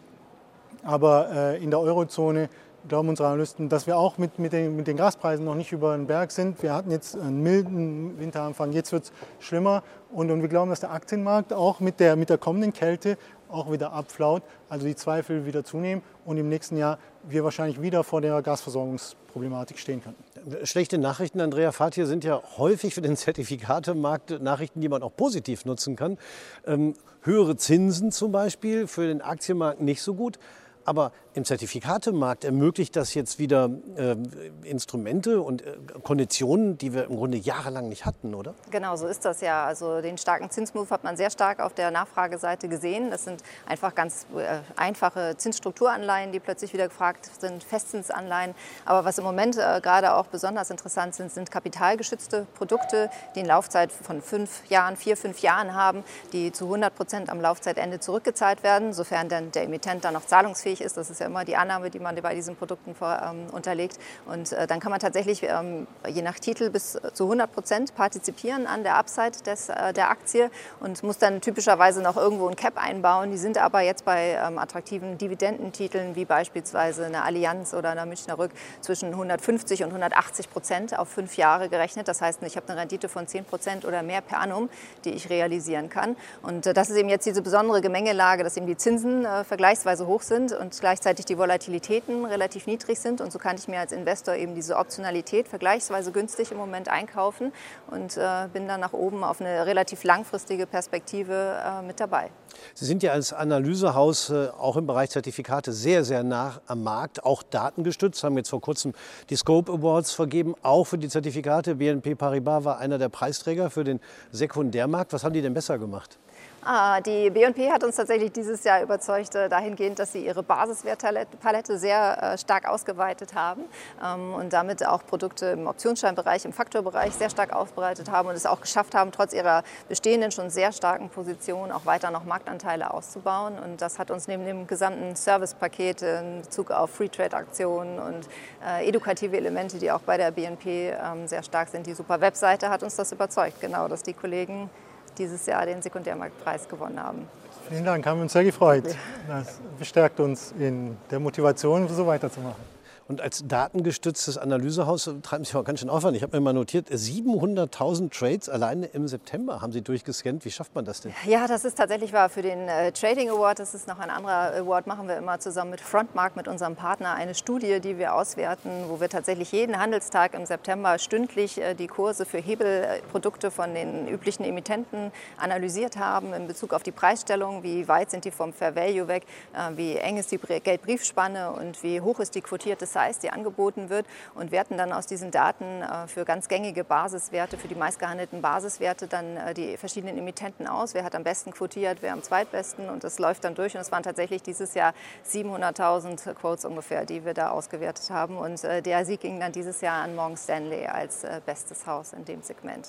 Aber 0.85 1.31
äh, 1.33 1.63
in 1.63 1.71
der 1.71 1.81
Eurozone 1.81 2.49
glauben 2.89 3.09
unsere 3.09 3.29
Analysten, 3.29 3.69
dass 3.69 3.87
wir 3.87 3.97
auch 3.97 4.19
mit, 4.19 4.39
mit, 4.39 4.53
den, 4.53 4.77
mit 4.77 4.87
den 4.87 4.97
Gaspreisen 4.97 5.45
noch 5.45 5.55
nicht 5.55 5.73
über 5.73 5.97
den 5.97 6.07
Berg 6.07 6.31
sind. 6.31 6.63
Wir 6.63 6.75
hatten 6.75 6.91
jetzt 6.91 7.17
einen 7.17 7.43
milden 7.43 8.19
Winteranfang, 8.19 8.73
jetzt 8.73 8.93
wird 8.93 9.05
es 9.05 9.13
schlimmer. 9.41 9.83
Und, 10.11 10.31
und 10.31 10.43
wir 10.43 10.49
glauben, 10.49 10.71
dass 10.71 10.81
der 10.81 10.93
Aktienmarkt 10.93 11.53
auch 11.53 11.81
mit 11.81 12.01
der, 12.01 12.17
mit 12.17 12.29
der 12.29 12.39
kommenden 12.39 12.73
Kälte 12.73 13.17
auch 13.53 13.71
wieder 13.71 13.93
abflaut, 13.93 14.43
also 14.69 14.87
die 14.87 14.97
Zweifel 14.97 15.47
wieder 15.47 15.65
zunehmen 15.65 16.03
und 16.25 16.37
im 16.37 16.49
nächsten 16.49 16.77
Jahr 16.77 16.99
wir 17.25 17.45
wahrscheinlich 17.45 17.81
wieder 17.81 18.05
vor 18.05 18.21
der 18.21 18.43
Gasversorgungsproblematik 18.43 19.79
stehen 19.79 20.03
könnten. 20.03 20.67
Schlechte 20.67 20.99
Nachrichten, 20.99 21.41
Andrea 21.41 21.73
Fatir, 21.73 22.07
sind 22.07 22.25
ja 22.25 22.43
häufig 22.59 22.95
für 22.95 23.03
den 23.03 23.17
Zertifikatemarkt 23.17 24.43
Nachrichten, 24.43 24.81
die 24.81 24.89
man 24.89 25.03
auch 25.03 25.15
positiv 25.15 25.65
nutzen 25.65 25.97
kann. 25.97 26.19
Ähm, 26.67 26.95
höhere 27.23 27.57
Zinsen 27.57 28.11
zum 28.11 28.33
Beispiel 28.33 28.87
für 28.87 29.07
den 29.07 29.21
Aktienmarkt 29.21 29.81
nicht 29.81 30.03
so 30.03 30.15
gut. 30.15 30.39
Aber 30.85 31.13
im 31.35 31.45
Zertifikatemarkt 31.45 32.45
ermöglicht 32.45 32.95
das 32.95 33.15
jetzt 33.15 33.39
wieder 33.39 33.71
äh, 33.97 34.17
Instrumente 34.65 35.41
und 35.41 35.63
äh, 35.63 35.77
Konditionen, 36.03 36.77
die 36.77 36.93
wir 36.93 37.05
im 37.05 37.17
Grunde 37.17 37.39
jahrelang 37.39 37.89
nicht 37.89 38.05
hatten, 38.05 38.35
oder? 38.35 38.55
Genau, 38.71 38.97
so 38.97 39.07
ist 39.07 39.25
das 39.25 39.41
ja. 39.41 39.65
Also 39.65 40.03
den 40.03 40.19
starken 40.19 40.51
Zinsmove 40.51 40.91
hat 40.91 41.05
man 41.05 41.17
sehr 41.17 41.31
stark 41.31 41.61
auf 41.61 41.73
der 41.73 41.91
Nachfrageseite 41.91 42.69
gesehen. 42.69 43.11
Das 43.11 43.25
sind 43.25 43.43
einfach 43.67 43.95
ganz 43.95 44.27
äh, 44.37 44.59
einfache 44.77 45.35
Zinsstrukturanleihen, 45.39 46.33
die 46.33 46.41
plötzlich 46.41 46.75
wieder 46.75 46.89
gefragt 46.89 47.31
sind, 47.41 47.65
Festzinsanleihen. 47.65 48.55
Aber 48.85 49.05
was 49.07 49.17
im 49.17 49.25
Moment 49.25 49.57
äh, 49.57 49.81
gerade 49.81 50.15
auch 50.15 50.27
besonders 50.27 50.71
interessant 50.71 51.15
sind, 51.15 51.33
sind 51.33 51.51
kapitalgeschützte 51.51 52.47
Produkte, 52.55 53.09
die 53.35 53.41
eine 53.41 53.49
Laufzeit 53.49 53.91
von 53.91 54.21
fünf 54.21 54.69
Jahren, 54.69 54.97
vier, 54.97 55.17
fünf 55.17 55.39
Jahren 55.39 55.75
haben, 55.75 56.05
die 56.35 56.53
zu 56.53 56.65
100 56.65 56.95
Prozent 56.95 57.31
am 57.31 57.41
Laufzeitende 57.41 58.01
zurückgezahlt 58.01 58.63
werden, 58.63 58.93
sofern 58.93 59.31
dann 59.31 59.51
der 59.53 59.65
Emittent 59.65 60.05
dann 60.05 60.13
noch 60.13 60.27
zahlungsfähig 60.27 60.83
ist. 60.83 60.99
Das 60.99 61.09
ist 61.09 61.22
ja 61.23 61.27
immer 61.27 61.45
die 61.45 61.57
Annahme, 61.57 61.91
die 61.91 61.99
man 61.99 62.15
bei 62.17 62.35
diesen 62.35 62.57
Produkten 62.57 62.95
vor, 62.95 63.21
ähm, 63.25 63.47
unterlegt. 63.53 63.99
Und 64.27 64.53
äh, 64.53 64.67
dann 64.67 64.81
kann 64.81 64.91
man 64.91 65.01
tatsächlich 65.01 65.43
ähm, 65.43 65.87
je 66.09 66.23
nach 66.23 66.39
Titel 66.39 66.71
bis 66.71 66.99
zu 67.15 67.25
100 67.25 67.53
Prozent 67.53 67.95
partizipieren 67.95 68.67
an 68.67 68.83
der 68.83 68.97
Upside 68.97 69.43
des, 69.47 69.69
äh, 69.69 69.93
der 69.93 70.11
Aktie 70.11 70.51
und 70.81 71.03
muss 71.03 71.19
dann 71.19 71.41
typischerweise 71.41 72.03
noch 72.03 72.17
irgendwo 72.17 72.49
ein 72.49 72.57
Cap 72.57 72.75
einbauen. 72.77 73.31
Die 73.31 73.39
sind 73.39 73.59
aber 73.59 73.81
jetzt 73.81 74.05
bei 74.05 74.39
ähm, 74.45 74.59
attraktiven 74.59 75.19
Dividendentiteln 75.19 76.17
wie 76.17 76.25
beispielsweise 76.25 77.07
eine 77.07 77.23
Allianz 77.23 77.75
oder 77.75 77.91
eine 77.91 78.07
Münchner 78.07 78.39
Rück 78.39 78.51
zwischen 78.81 79.11
150 79.11 79.83
und 79.85 79.91
180 79.91 80.51
Prozent 80.51 80.99
auf 80.99 81.09
fünf 81.09 81.37
Jahre 81.37 81.69
gerechnet. 81.69 82.09
Das 82.09 82.21
heißt, 82.21 82.43
ich 82.43 82.57
habe 82.57 82.69
eine 82.69 82.81
Rendite 82.81 83.09
von 83.09 83.27
10 83.27 83.45
Prozent 83.45 83.85
oder 83.85 84.03
mehr 84.03 84.21
per 84.21 84.41
annum, 84.41 84.69
die 85.05 85.11
ich 85.11 85.31
realisieren 85.31 85.89
kann. 85.89 86.17
Und 86.43 86.67
äh, 86.67 86.75
das 86.75 86.91
ist 86.91 86.97
eben 86.97 87.09
jetzt 87.09 87.27
diese 87.27 87.43
besondere 87.43 87.81
Gemengelage, 87.81 88.45
dass 88.45 88.57
eben 88.57 88.67
die 88.67 88.77
Zinsen 88.77 89.27
vergleichsweise 89.45 90.07
hoch 90.07 90.23
sind 90.23 90.53
und 90.53 90.79
gleichzeitig 90.81 91.12
gleichzeitig 91.13 91.27
die 91.27 91.39
Volatilitäten 91.39 92.25
relativ 92.25 92.67
niedrig 92.67 92.99
sind. 92.99 93.21
Und 93.21 93.33
so 93.33 93.39
kann 93.39 93.57
ich 93.57 93.69
mir 93.69 93.81
als 93.81 93.93
Investor 93.93 94.35
eben 94.35 94.55
diese 94.55 94.77
Optionalität 94.77 95.47
vergleichsweise 95.47 96.11
günstig 96.11 96.51
im 96.53 96.57
Moment 96.57 96.89
einkaufen 96.89 97.53
und 97.91 98.17
äh, 98.17 98.49
bin 98.53 98.67
dann 98.67 98.81
nach 98.81 98.95
oben 98.95 99.23
auf 99.23 99.41
eine 99.41 99.67
relativ 99.67 100.05
langfristige 100.05 100.67
Perspektive 100.67 101.61
äh, 101.63 101.83
mit 101.83 102.01
dabei. 102.01 102.31
Sie 102.75 102.87
sind 102.87 103.03
ja 103.03 103.13
als 103.13 103.33
Analysehaus 103.33 104.31
äh, 104.31 104.49
auch 104.59 104.77
im 104.77 104.87
Bereich 104.87 105.11
Zertifikate 105.11 105.73
sehr, 105.73 106.05
sehr 106.05 106.23
nah 106.23 106.61
am 106.67 106.83
Markt, 106.83 107.25
auch 107.25 107.43
datengestützt, 107.43 108.25
haben 108.25 108.37
jetzt 108.39 108.51
vor 108.51 108.61
kurzem 108.61 108.95
die 109.29 109.37
Scope 109.37 109.71
Awards 109.71 110.13
vergeben, 110.13 110.55
auch 110.63 110.85
für 110.85 110.99
die 110.99 111.09
Zertifikate. 111.09 111.75
BNP 111.75 112.15
Paribas 112.15 112.65
war 112.65 112.79
einer 112.79 112.99
der 112.99 113.11
Preisträger 113.11 113.69
für 113.69 113.85
den 113.85 114.01
Sekundärmarkt. 114.31 115.13
Was 115.13 115.25
haben 115.25 115.35
die 115.35 115.43
denn 115.43 115.55
besser 115.55 115.79
gemacht? 115.79 116.19
Ah, 116.65 117.01
die 117.01 117.29
BNP 117.29 117.73
hat 117.73 117.83
uns 117.83 117.97
tatsächlich 117.97 118.31
dieses 118.31 118.63
Jahr 118.63 118.83
überzeugt 118.85 119.35
äh, 119.35 119.49
dahingehend, 119.49 119.99
dass 119.99 120.13
sie 120.13 120.25
ihre 120.25 120.45
Basiswertpalette 120.45 121.77
sehr 121.77 122.23
äh, 122.23 122.39
stark 122.39 122.69
ausgeweitet 122.69 123.35
haben 123.35 123.65
ähm, 124.01 124.33
und 124.33 124.53
damit 124.53 124.87
auch 124.87 125.05
Produkte 125.05 125.47
im 125.47 125.67
Optionsscheinbereich, 125.67 126.45
im 126.45 126.53
Faktorbereich 126.53 127.15
sehr 127.15 127.31
stark 127.31 127.53
ausbreitet 127.53 128.13
haben 128.13 128.29
und 128.29 128.37
es 128.37 128.47
auch 128.47 128.61
geschafft 128.61 128.95
haben, 128.95 129.11
trotz 129.11 129.33
ihrer 129.33 129.65
bestehenden 129.89 130.31
schon 130.31 130.51
sehr 130.51 130.71
starken 130.71 131.09
Position 131.09 131.73
auch 131.73 131.85
weiter 131.85 132.13
noch 132.13 132.25
Marktanteile 132.25 132.95
auszubauen. 132.95 133.59
Und 133.59 133.83
das 133.83 133.99
hat 133.99 134.13
uns 134.13 134.29
neben 134.29 134.47
dem 134.47 134.69
gesamten 134.69 135.17
Servicepaket 135.17 136.03
in 136.03 136.43
Bezug 136.43 136.71
auf 136.71 136.91
Free-Trade-Aktionen 136.91 137.99
und 137.99 138.29
äh, 138.65 138.89
edukative 138.89 139.37
Elemente, 139.37 139.79
die 139.79 139.91
auch 139.91 140.03
bei 140.03 140.17
der 140.17 140.31
BNP 140.31 140.91
ähm, 140.91 141.27
sehr 141.27 141.43
stark 141.43 141.71
sind, 141.71 141.89
die 141.89 141.95
super 141.95 142.21
Webseite 142.21 142.71
hat 142.71 142.85
uns 142.85 142.95
das 142.95 143.11
überzeugt, 143.11 143.61
genau, 143.61 143.89
dass 143.89 144.05
die 144.05 144.15
Kollegen 144.15 144.71
dieses 145.19 145.47
Jahr 145.47 145.67
den 145.67 145.83
Sekundärmarktpreis 145.83 146.69
gewonnen 146.69 147.03
haben. 147.03 147.29
Vielen 147.69 147.85
Dank, 147.85 148.05
haben 148.07 148.19
wir 148.19 148.23
uns 148.23 148.33
sehr 148.33 148.45
gefreut. 148.45 148.85
Das 149.29 149.61
bestärkt 149.79 150.21
uns 150.21 150.53
in 150.59 150.97
der 151.11 151.21
Motivation, 151.21 151.89
so 151.89 152.07
weiterzumachen. 152.07 152.72
Und 153.09 153.21
als 153.21 153.47
datengestütztes 153.47 154.39
Analysehaus 154.39 155.11
treiben 155.23 155.45
Sie 155.45 155.57
auch 155.57 155.65
ganz 155.65 155.81
schön 155.81 155.91
Aufwand. 155.91 156.17
Ich 156.17 156.23
habe 156.23 156.37
mir 156.37 156.43
mal 156.43 156.53
notiert, 156.53 156.89
700.000 156.89 158.11
Trades 158.11 158.49
alleine 158.49 158.87
im 158.87 159.09
September 159.09 159.61
haben 159.61 159.73
Sie 159.73 159.83
durchgescannt. 159.83 160.45
Wie 160.45 160.51
schafft 160.51 160.75
man 160.75 160.85
das 160.85 161.01
denn? 161.01 161.13
Ja, 161.27 161.47
das 161.47 161.65
ist 161.65 161.77
tatsächlich 161.79 162.13
wahr. 162.13 162.29
Für 162.29 162.43
den 162.43 162.69
äh, 162.69 162.93
Trading 162.93 163.31
Award, 163.31 163.59
das 163.59 163.75
ist 163.75 163.89
noch 163.89 163.99
ein 163.99 164.11
anderer 164.11 164.55
Award, 164.55 164.87
machen 164.87 165.09
wir 165.09 165.17
immer 165.17 165.41
zusammen 165.41 165.73
mit 165.73 165.81
Frontmark, 165.81 166.37
mit 166.37 166.49
unserem 166.49 166.77
Partner, 166.77 167.15
eine 167.15 167.35
Studie, 167.35 167.81
die 167.81 167.99
wir 167.99 168.15
auswerten, 168.15 168.71
wo 168.89 169.01
wir 169.01 169.09
tatsächlich 169.09 169.53
jeden 169.53 169.79
Handelstag 169.79 170.35
im 170.35 170.47
September 170.47 170.99
stündlich 170.99 171.61
äh, 171.61 171.75
die 171.75 171.89
Kurse 171.89 172.25
für 172.25 172.39
Hebelprodukte 172.39 173.51
von 173.51 173.75
den 173.75 174.09
üblichen 174.09 174.45
Emittenten 174.45 175.11
analysiert 175.39 175.97
haben 175.97 176.33
in 176.33 176.47
Bezug 176.47 176.73
auf 176.73 176.83
die 176.83 176.93
Preisstellung. 176.93 177.63
Wie 177.63 177.89
weit 177.89 178.11
sind 178.11 178.25
die 178.25 178.31
vom 178.31 178.53
Fair 178.53 178.77
Value 178.77 179.09
weg? 179.09 179.25
Äh, 179.55 179.77
wie 179.77 179.97
eng 179.97 180.19
ist 180.19 180.31
die 180.31 180.39
Geldbriefspanne 180.39 181.51
und 181.51 181.83
wie 181.83 182.01
hoch 182.01 182.21
ist 182.21 182.35
die 182.35 182.41
quotierte 182.41 182.87
Size, 182.93 183.19
die 183.23 183.31
angeboten 183.31 183.89
wird 183.89 184.07
und 184.35 184.53
werten 184.53 184.77
dann 184.77 184.93
aus 184.93 185.07
diesen 185.07 185.31
Daten 185.31 185.83
äh, 185.83 186.07
für 186.07 186.25
ganz 186.25 186.49
gängige 186.49 186.85
Basiswerte, 186.85 187.57
für 187.57 187.69
die 187.69 187.75
meistgehandelten 187.75 188.43
Basiswerte 188.43 189.07
dann 189.07 189.37
äh, 189.37 189.55
die 189.55 189.77
verschiedenen 189.77 190.19
Emittenten 190.19 190.67
aus. 190.67 190.95
Wer 190.95 191.05
hat 191.05 191.15
am 191.15 191.25
besten 191.25 191.53
quotiert, 191.53 191.99
wer 192.01 192.13
am 192.13 192.23
zweitbesten 192.23 192.89
und 192.89 193.05
das 193.05 193.19
läuft 193.19 193.45
dann 193.45 193.55
durch. 193.55 193.75
Und 193.75 193.81
es 193.81 193.91
waren 193.91 194.03
tatsächlich 194.03 194.43
dieses 194.43 194.75
Jahr 194.75 194.95
700.000 195.27 196.35
Quotes 196.35 196.65
ungefähr, 196.65 197.05
die 197.07 197.25
wir 197.25 197.35
da 197.35 197.51
ausgewertet 197.51 198.11
haben. 198.11 198.37
Und 198.37 198.63
äh, 198.65 198.83
der 198.83 199.05
Sieg 199.05 199.21
ging 199.21 199.41
dann 199.41 199.53
dieses 199.53 199.81
Jahr 199.81 200.03
an 200.03 200.15
Morgan 200.15 200.37
Stanley 200.37 200.87
als 200.87 201.27
bestes 201.47 201.87
Haus 201.87 202.13
in 202.13 202.25
dem 202.25 202.43
Segment. 202.43 202.89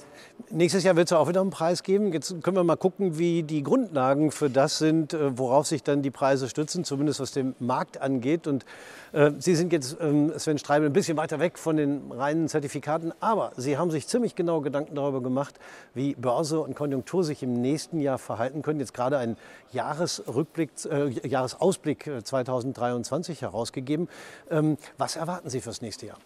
Nächstes 0.49 0.83
Jahr 0.83 0.95
wird 0.95 1.07
es 1.09 1.13
auch 1.13 1.27
wieder 1.27 1.41
einen 1.41 1.49
Preis 1.49 1.83
geben. 1.83 2.11
Jetzt 2.11 2.41
können 2.43 2.57
wir 2.57 2.63
mal 2.63 2.75
gucken, 2.75 3.17
wie 3.17 3.43
die 3.43 3.63
Grundlagen 3.63 4.31
für 4.31 4.49
das 4.49 4.77
sind, 4.77 5.15
worauf 5.19 5.67
sich 5.67 5.83
dann 5.83 6.01
die 6.01 6.11
Preise 6.11 6.49
stützen, 6.49 6.83
zumindest 6.83 7.19
was 7.19 7.31
den 7.31 7.55
Markt 7.59 8.01
angeht. 8.01 8.47
Und 8.47 8.65
Sie 9.37 9.55
sind 9.55 9.71
jetzt, 9.71 9.97
ähm, 10.01 10.33
Sven 10.39 10.57
Streibel, 10.57 10.89
ein 10.89 10.93
bisschen 10.93 11.17
weiter 11.17 11.39
weg 11.39 11.59
von 11.59 11.77
den 11.77 12.11
reinen 12.11 12.47
Zertifikaten, 12.47 13.13
aber 13.19 13.51
Sie 13.57 13.77
haben 13.77 13.91
sich 13.91 14.07
ziemlich 14.07 14.33
genau 14.33 14.61
Gedanken 14.61 14.95
darüber 14.95 15.21
gemacht, 15.21 15.59
wie 15.93 16.15
Börse 16.15 16.59
und 16.59 16.75
Konjunktur 16.75 17.23
sich 17.23 17.43
im 17.43 17.61
nächsten 17.61 17.99
Jahr 17.99 18.17
verhalten 18.17 18.63
können. 18.63 18.79
Jetzt 18.79 18.95
gerade 18.95 19.19
ein 19.19 19.37
Jahresrückblick, 19.71 20.71
äh, 20.89 21.09
Jahresausblick 21.27 22.09
2023 22.23 23.37
äh, 23.37 23.41
herausgegeben. 23.41 24.09
Ähm, 24.49 24.77
was 24.97 25.15
erwarten 25.15 25.47
Sie 25.47 25.61
fürs 25.61 25.83
nächste 25.83 26.07
Jahr? 26.07 26.17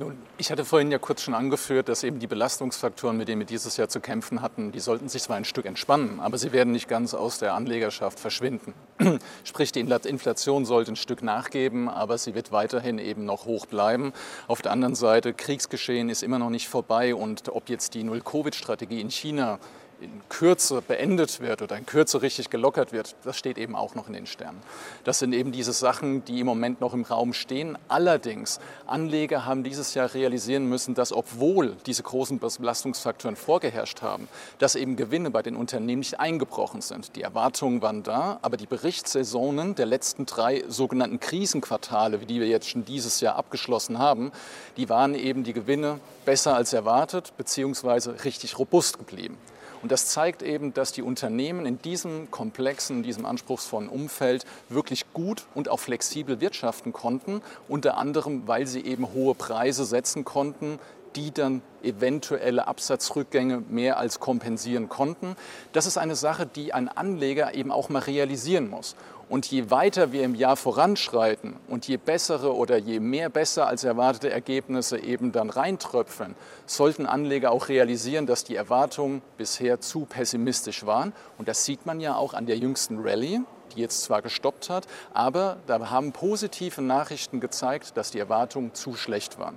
Nun, 0.00 0.16
ich 0.36 0.52
hatte 0.52 0.64
vorhin 0.64 0.92
ja 0.92 0.98
kurz 0.98 1.22
schon 1.22 1.34
angeführt, 1.34 1.88
dass 1.88 2.04
eben 2.04 2.20
die 2.20 2.28
Belastungsfaktoren, 2.28 3.16
mit 3.16 3.26
denen 3.26 3.40
wir 3.40 3.46
dieses 3.46 3.76
Jahr 3.76 3.88
zu 3.88 3.98
kämpfen 3.98 4.42
hatten, 4.42 4.70
die 4.70 4.78
sollten 4.78 5.08
sich 5.08 5.24
zwar 5.24 5.34
ein 5.36 5.44
Stück 5.44 5.66
entspannen, 5.66 6.20
aber 6.20 6.38
sie 6.38 6.52
werden 6.52 6.72
nicht 6.72 6.86
ganz 6.86 7.14
aus 7.14 7.40
der 7.40 7.54
Anlegerschaft 7.54 8.20
verschwinden. 8.20 8.74
Sprich, 9.44 9.72
die 9.72 9.80
Inflation 9.80 10.66
sollte 10.66 10.92
ein 10.92 10.96
Stück 10.96 11.24
nachgeben, 11.24 11.88
aber 11.88 12.16
sie 12.16 12.36
wird 12.36 12.52
weiterhin 12.52 13.00
eben 13.00 13.24
noch 13.24 13.46
hoch 13.46 13.66
bleiben. 13.66 14.12
Auf 14.46 14.62
der 14.62 14.70
anderen 14.70 14.94
Seite, 14.94 15.34
Kriegsgeschehen 15.34 16.10
ist 16.10 16.22
immer 16.22 16.38
noch 16.38 16.50
nicht 16.50 16.68
vorbei 16.68 17.16
und 17.16 17.48
ob 17.48 17.68
jetzt 17.68 17.94
die 17.94 18.04
Null-Covid-Strategie 18.04 19.00
in 19.00 19.10
China 19.10 19.58
in 20.00 20.22
Kürze 20.28 20.82
beendet 20.82 21.40
wird 21.40 21.62
oder 21.62 21.76
in 21.76 21.86
Kürze 21.86 22.22
richtig 22.22 22.50
gelockert 22.50 22.92
wird, 22.92 23.16
das 23.24 23.36
steht 23.36 23.58
eben 23.58 23.74
auch 23.74 23.94
noch 23.94 24.06
in 24.06 24.12
den 24.12 24.26
Sternen. 24.26 24.62
Das 25.04 25.18
sind 25.18 25.32
eben 25.32 25.52
diese 25.52 25.72
Sachen, 25.72 26.24
die 26.24 26.40
im 26.40 26.46
Moment 26.46 26.80
noch 26.80 26.94
im 26.94 27.02
Raum 27.02 27.32
stehen. 27.32 27.76
Allerdings, 27.88 28.60
Anleger 28.86 29.44
haben 29.44 29.64
dieses 29.64 29.94
Jahr 29.94 30.14
realisieren 30.14 30.66
müssen, 30.66 30.94
dass 30.94 31.12
obwohl 31.12 31.76
diese 31.86 32.02
großen 32.02 32.38
Belastungsfaktoren 32.38 33.36
vorgeherrscht 33.36 34.02
haben, 34.02 34.28
dass 34.58 34.74
eben 34.74 34.96
Gewinne 34.96 35.30
bei 35.30 35.42
den 35.42 35.56
Unternehmen 35.56 36.00
nicht 36.00 36.20
eingebrochen 36.20 36.80
sind. 36.80 37.16
Die 37.16 37.22
Erwartungen 37.22 37.82
waren 37.82 38.02
da, 38.02 38.38
aber 38.42 38.56
die 38.56 38.66
Berichtssaisonen 38.66 39.74
der 39.74 39.86
letzten 39.86 40.26
drei 40.26 40.64
sogenannten 40.68 41.20
Krisenquartale, 41.20 42.20
wie 42.20 42.26
die 42.26 42.40
wir 42.40 42.48
jetzt 42.48 42.68
schon 42.68 42.84
dieses 42.84 43.20
Jahr 43.20 43.36
abgeschlossen 43.36 43.98
haben, 43.98 44.32
die 44.76 44.88
waren 44.88 45.14
eben 45.14 45.44
die 45.44 45.52
Gewinne 45.52 45.98
besser 46.24 46.54
als 46.54 46.72
erwartet, 46.72 47.32
beziehungsweise 47.36 48.24
richtig 48.24 48.58
robust 48.58 48.98
geblieben. 48.98 49.38
Und 49.82 49.92
das 49.92 50.06
zeigt 50.06 50.42
eben, 50.42 50.74
dass 50.74 50.92
die 50.92 51.02
Unternehmen 51.02 51.66
in 51.66 51.80
diesem 51.80 52.30
komplexen, 52.30 52.98
in 52.98 53.02
diesem 53.02 53.26
anspruchsvollen 53.26 53.88
Umfeld 53.88 54.44
wirklich 54.68 55.12
gut 55.12 55.46
und 55.54 55.68
auch 55.68 55.80
flexibel 55.80 56.40
wirtschaften 56.40 56.92
konnten, 56.92 57.42
unter 57.68 57.96
anderem, 57.96 58.42
weil 58.46 58.66
sie 58.66 58.84
eben 58.84 59.12
hohe 59.12 59.34
Preise 59.34 59.84
setzen 59.84 60.24
konnten, 60.24 60.78
die 61.16 61.32
dann 61.32 61.62
eventuelle 61.82 62.66
Absatzrückgänge 62.66 63.62
mehr 63.68 63.98
als 63.98 64.20
kompensieren 64.20 64.88
konnten. 64.88 65.36
Das 65.72 65.86
ist 65.86 65.98
eine 65.98 66.16
Sache, 66.16 66.46
die 66.46 66.72
ein 66.72 66.88
Anleger 66.88 67.54
eben 67.54 67.72
auch 67.72 67.88
mal 67.88 68.00
realisieren 68.00 68.68
muss. 68.68 68.94
Und 69.28 69.46
je 69.46 69.70
weiter 69.70 70.12
wir 70.12 70.24
im 70.24 70.34
Jahr 70.34 70.56
voranschreiten 70.56 71.56
und 71.68 71.86
je 71.86 71.98
bessere 71.98 72.54
oder 72.54 72.78
je 72.78 72.98
mehr 72.98 73.28
besser 73.28 73.66
als 73.66 73.84
erwartete 73.84 74.30
Ergebnisse 74.30 74.98
eben 74.98 75.32
dann 75.32 75.50
reintröpfeln, 75.50 76.34
sollten 76.66 77.04
Anleger 77.04 77.50
auch 77.50 77.68
realisieren, 77.68 78.26
dass 78.26 78.44
die 78.44 78.56
Erwartungen 78.56 79.20
bisher 79.36 79.80
zu 79.80 80.06
pessimistisch 80.06 80.86
waren. 80.86 81.12
Und 81.36 81.48
das 81.48 81.64
sieht 81.66 81.84
man 81.84 82.00
ja 82.00 82.16
auch 82.16 82.32
an 82.32 82.46
der 82.46 82.56
jüngsten 82.56 83.00
Rallye 83.00 83.40
die 83.74 83.80
jetzt 83.80 84.02
zwar 84.02 84.22
gestoppt 84.22 84.70
hat, 84.70 84.86
aber 85.12 85.58
da 85.66 85.90
haben 85.90 86.12
positive 86.12 86.82
Nachrichten 86.82 87.40
gezeigt, 87.40 87.96
dass 87.96 88.10
die 88.10 88.18
Erwartungen 88.18 88.74
zu 88.74 88.94
schlecht 88.94 89.38
waren. 89.38 89.56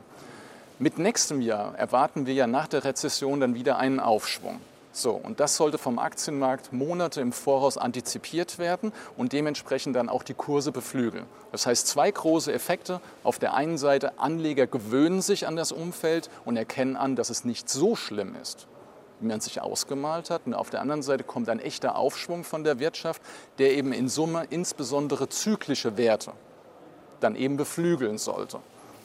Mit 0.80 0.98
nächstem 0.98 1.42
Jahr 1.42 1.76
erwarten 1.78 2.26
wir 2.26 2.34
ja 2.34 2.48
nach 2.48 2.68
der 2.68 2.84
Rezession 2.84 3.40
dann 3.40 3.56
wieder 3.56 3.78
einen 3.78 4.00
Aufschwung. 4.00 4.60
So, 4.94 5.12
und 5.12 5.40
das 5.40 5.56
sollte 5.56 5.78
vom 5.78 6.00
Aktienmarkt 6.00 6.74
Monate 6.74 7.22
im 7.22 7.32
Voraus 7.32 7.78
antizipiert 7.78 8.60
werden 8.60 8.92
und 9.16 9.32
dementsprechend 9.32 9.96
dann 9.96 10.10
auch 10.10 10.24
die 10.24 10.34
Kurse 10.34 10.74
beflügeln. 10.74 11.26
Das 11.54 11.66
heißt, 11.66 11.88
zwei 11.88 12.12
große 12.12 12.52
Effekte. 12.52 13.00
Auf 13.24 13.40
der 13.40 13.54
einen 13.54 13.78
Seite, 13.78 14.20
Anleger 14.20 14.68
gewöhnen 14.68 15.22
sich 15.22 15.48
an 15.48 15.56
das 15.56 15.72
Umfeld 15.72 16.30
und 16.44 16.58
erkennen 16.58 16.98
an, 16.98 17.16
dass 17.16 17.30
es 17.30 17.46
nicht 17.46 17.70
so 17.70 17.96
schlimm 17.96 18.36
ist, 18.42 18.68
wie 19.22 19.28
man 19.28 19.40
sich 19.40 19.62
ausgemalt 19.62 20.30
hat. 20.30 20.42
Und 20.46 20.54
auf 20.54 20.70
der 20.70 20.82
anderen 20.82 21.04
Seite 21.04 21.24
kommt 21.24 21.48
ein 21.48 21.60
echter 21.60 21.96
Aufschwung 21.96 22.44
von 22.44 22.66
der 22.66 22.80
Wirtschaft, 22.80 23.22
der 23.60 23.74
eben 23.74 23.94
in 23.94 24.10
Summe 24.10 24.46
insbesondere 24.50 25.30
zyklische 25.30 25.96
Werte 25.96 26.34
dann 27.22 27.36
eben 27.36 27.56
beflügeln 27.56 28.18
sollte. 28.18 28.60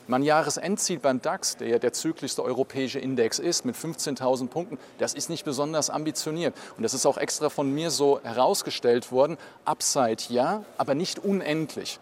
Mein 0.09 0.23
Jahresendziel 0.23 1.01
beim 1.01 1.21
DAX, 1.21 1.57
der 1.57 1.67
ja 1.67 1.79
der 1.81 1.93
zyklischste 1.93 2.45
europäische 2.45 3.01
Index 3.01 3.41
ist, 3.41 3.65
mit 3.65 3.75
15.000 3.75 4.47
Punkten, 4.47 4.79
das 4.99 5.15
ist 5.15 5.29
nicht 5.29 5.45
besonders 5.45 5.91
ambitioniert. 5.91 6.55
Und 6.77 6.85
das 6.85 6.95
ist 6.95 7.07
auch 7.07 7.19
extra 7.19 7.49
von 7.49 7.75
mir 7.75 7.91
so 7.91 8.21
herausgestellt 8.23 9.11
worden. 9.11 9.37
Upside 9.65 10.23
ja, 10.29 10.63
aber 10.79 10.95
nicht 10.95 11.19
unendlich. 11.19 11.99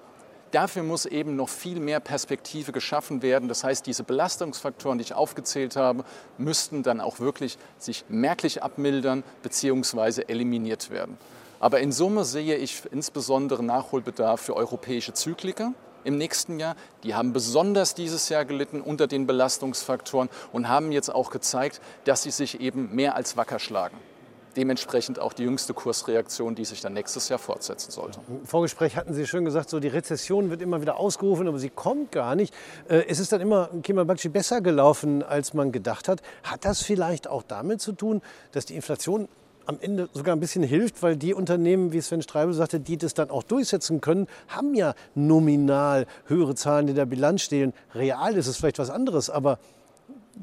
Dafür 0.51 0.83
muss 0.83 1.07
eben 1.07 1.35
noch 1.35 1.49
viel 1.49 1.81
mehr 1.81 1.99
Perspektive 1.99 2.73
geschaffen 2.73 3.23
werden. 3.23 3.49
Das 3.49 3.65
heißt, 3.65 3.87
diese 3.87 4.05
Belastungsfaktoren, 4.05 4.99
die 4.99 5.05
ich 5.05 5.15
aufgezählt 5.15 5.75
habe, 5.75 6.05
müssten 6.37 6.83
dann 6.83 7.01
auch 7.01 7.21
wirklich 7.21 7.57
sich 7.79 8.05
merklich 8.11 8.63
abmildern 8.63 9.25
bzw. 9.43 10.25
eliminiert 10.29 10.91
werden. 10.91 11.17
Aber 11.59 11.81
in 11.81 11.91
Summe 11.91 12.27
sehe 12.27 12.57
ich 12.57 12.83
insbesondere 12.93 13.65
Nachholbedarf 13.65 14.43
für 14.43 14.55
europäische 14.55 15.15
Zykliker 15.15 15.73
im 16.05 16.17
nächsten 16.19 16.61
Jahr. 16.61 16.77
Die 17.03 17.15
haben 17.15 17.33
besonders 17.33 17.95
dieses 17.95 18.29
Jahr 18.29 18.45
gelitten 18.45 18.81
unter 18.81 19.07
den 19.07 19.27
Belastungsfaktoren 19.27 20.29
und 20.53 20.69
haben 20.69 20.93
jetzt 20.93 21.09
auch 21.15 21.31
gezeigt, 21.31 21.81
dass 22.05 22.23
sie 22.23 22.31
sich 22.31 22.61
eben 22.61 22.95
mehr 22.95 23.17
als 23.17 23.37
wacker 23.37 23.59
schlagen 23.59 23.97
dementsprechend 24.57 25.19
auch 25.19 25.33
die 25.33 25.43
jüngste 25.45 25.75
Kursreaktion, 25.75 26.55
die 26.55 26.65
sich 26.65 26.81
dann 26.81 26.93
nächstes 26.93 27.29
Jahr 27.29 27.39
fortsetzen 27.39 27.91
sollte. 27.91 28.21
Im 28.29 28.47
Vorgespräch 28.47 28.97
hatten 28.97 29.15
Sie 29.15 29.27
schön 29.27 29.45
gesagt, 29.45 29.71
so 29.71 29.81
die 29.81 29.89
Rezession 29.89 30.51
wird 30.51 30.63
immer 30.63 30.81
wieder 30.81 30.99
ausgerufen, 30.99 31.49
aber 31.49 31.59
sie 31.59 31.71
kommt 31.71 32.13
gar 32.13 32.35
nicht. 32.35 32.55
Äh, 32.89 33.05
es 33.09 33.19
ist 33.19 33.33
dann 33.33 33.41
immer 33.41 33.71
Kemal 33.83 34.05
Bakci 34.05 34.29
besser 34.29 34.61
gelaufen, 34.61 35.23
als 35.23 35.55
man 35.55 35.73
gedacht 35.73 36.09
hat. 36.09 36.23
Hat 36.43 36.65
das 36.65 36.83
vielleicht 36.83 37.29
auch 37.29 37.43
damit 37.43 37.81
zu 37.81 37.93
tun, 37.93 38.23
dass 38.53 38.67
die 38.67 38.77
Inflation 38.77 39.29
am 39.67 39.79
Ende 39.81 40.09
sogar 40.13 40.35
ein 40.35 40.41
bisschen 40.41 40.63
hilft, 40.63 41.03
weil 41.03 41.17
die 41.17 41.35
Unternehmen, 41.35 41.93
wie 41.93 42.01
Sven 42.01 42.23
Streibel 42.23 42.55
sagte, 42.55 42.81
die 42.81 42.97
das 42.97 43.15
dann 43.15 43.31
auch 43.31 43.43
durchsetzen 43.43 44.01
können, 44.01 44.27
haben 44.49 44.75
ja 44.75 44.95
nominal 45.15 46.07
höhere 46.27 46.55
Zahlen 46.55 46.89
in 46.89 46.95
der 46.95 47.07
Bilanz 47.07 47.43
stehen. 47.43 47.73
Real 47.95 48.37
ist 48.37 48.47
es 48.47 48.57
vielleicht 48.57 48.79
was 48.79 48.91
anderes, 48.91 49.31
aber 49.31 49.59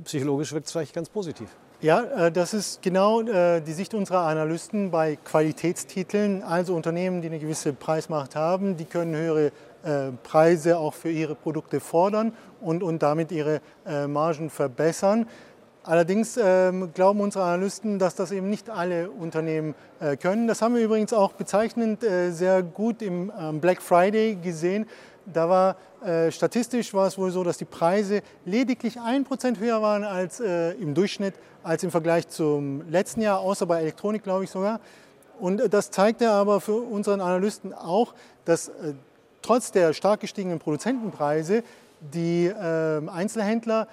psychologisch 0.04 0.54
wirkt 0.54 0.68
es 0.68 0.72
vielleicht 0.72 0.94
ganz 0.94 1.10
positiv. 1.10 1.50
Ja, 1.82 2.04
äh, 2.04 2.32
das 2.32 2.54
ist 2.54 2.84
genau 2.84 3.22
äh, 3.22 3.60
die 3.60 3.74
Sicht 3.74 3.96
unserer 3.96 4.28
Analysten 4.28 4.92
bei 4.92 5.16
Qualitätstiteln. 5.16 6.44
Also 6.44 6.76
Unternehmen, 6.76 7.22
die 7.22 7.28
eine 7.28 7.40
gewisse 7.40 7.74
Preismacht 7.74 8.36
haben, 8.36 8.78
die 8.78 8.86
können 8.86 9.16
höhere 9.16 9.52
äh, 9.84 10.12
Preise 10.22 10.78
auch 10.78 10.94
für 10.94 11.10
ihre 11.10 11.34
Produkte 11.34 11.80
fordern 11.80 12.34
und, 12.60 12.84
und 12.84 13.02
damit 13.02 13.32
ihre 13.32 13.62
Margen 14.08 14.52
verbessern. 14.52 15.26
Allerdings 15.84 16.38
ähm, 16.38 16.92
glauben 16.94 17.22
unsere 17.22 17.44
Analysten, 17.44 17.98
dass 17.98 18.14
das 18.14 18.32
eben 18.32 18.50
nicht 18.52 18.70
alle 18.70 19.10
Unternehmen 19.10 19.74
äh, 20.00 20.16
können. 20.16 20.48
Das 20.48 20.62
haben 20.62 20.76
wir 20.76 20.84
übrigens 20.84 21.12
auch 21.12 21.32
bezeichnend 21.34 22.04
äh, 22.04 22.30
sehr 22.32 22.62
gut 22.62 23.02
im 23.02 23.32
ähm, 23.40 23.60
Black 23.60 23.82
Friday 23.82 24.36
gesehen. 24.36 24.86
Da 25.26 25.50
war 25.50 25.76
äh, 26.06 26.32
statistisch 26.32 26.94
war 26.94 27.08
es 27.08 27.18
wohl 27.18 27.32
so, 27.32 27.44
dass 27.44 27.58
die 27.58 27.66
Preise 27.66 28.22
lediglich 28.46 29.00
ein 29.00 29.24
Prozent 29.24 29.60
höher 29.60 29.82
waren 29.82 30.04
als 30.04 30.40
äh, 30.40 30.74
im 30.74 30.94
Durchschnitt, 30.94 31.34
als 31.64 31.84
im 31.84 31.90
Vergleich 31.90 32.28
zum 32.28 32.88
letzten 32.90 33.22
Jahr, 33.22 33.40
außer 33.40 33.66
bei 33.66 33.82
Elektronik, 33.82 34.24
glaube 34.24 34.44
ich 34.44 34.52
sogar. 34.52 34.80
Und 35.40 35.62
äh, 35.62 35.70
das 35.70 35.90
zeigte 35.90 36.30
aber 36.30 36.62
für 36.62 36.76
unseren 36.76 37.22
Analysten 37.22 37.74
auch, 37.74 38.14
dass 38.46 38.68
äh, 38.68 38.94
trotz 39.42 39.72
der 39.72 39.94
stark 39.94 40.20
gestiegenen 40.20 40.60
Produzentenpreise 40.60 41.64
die 42.02 42.52
ähm, 42.56 43.10
Einzelhändler 43.10 43.88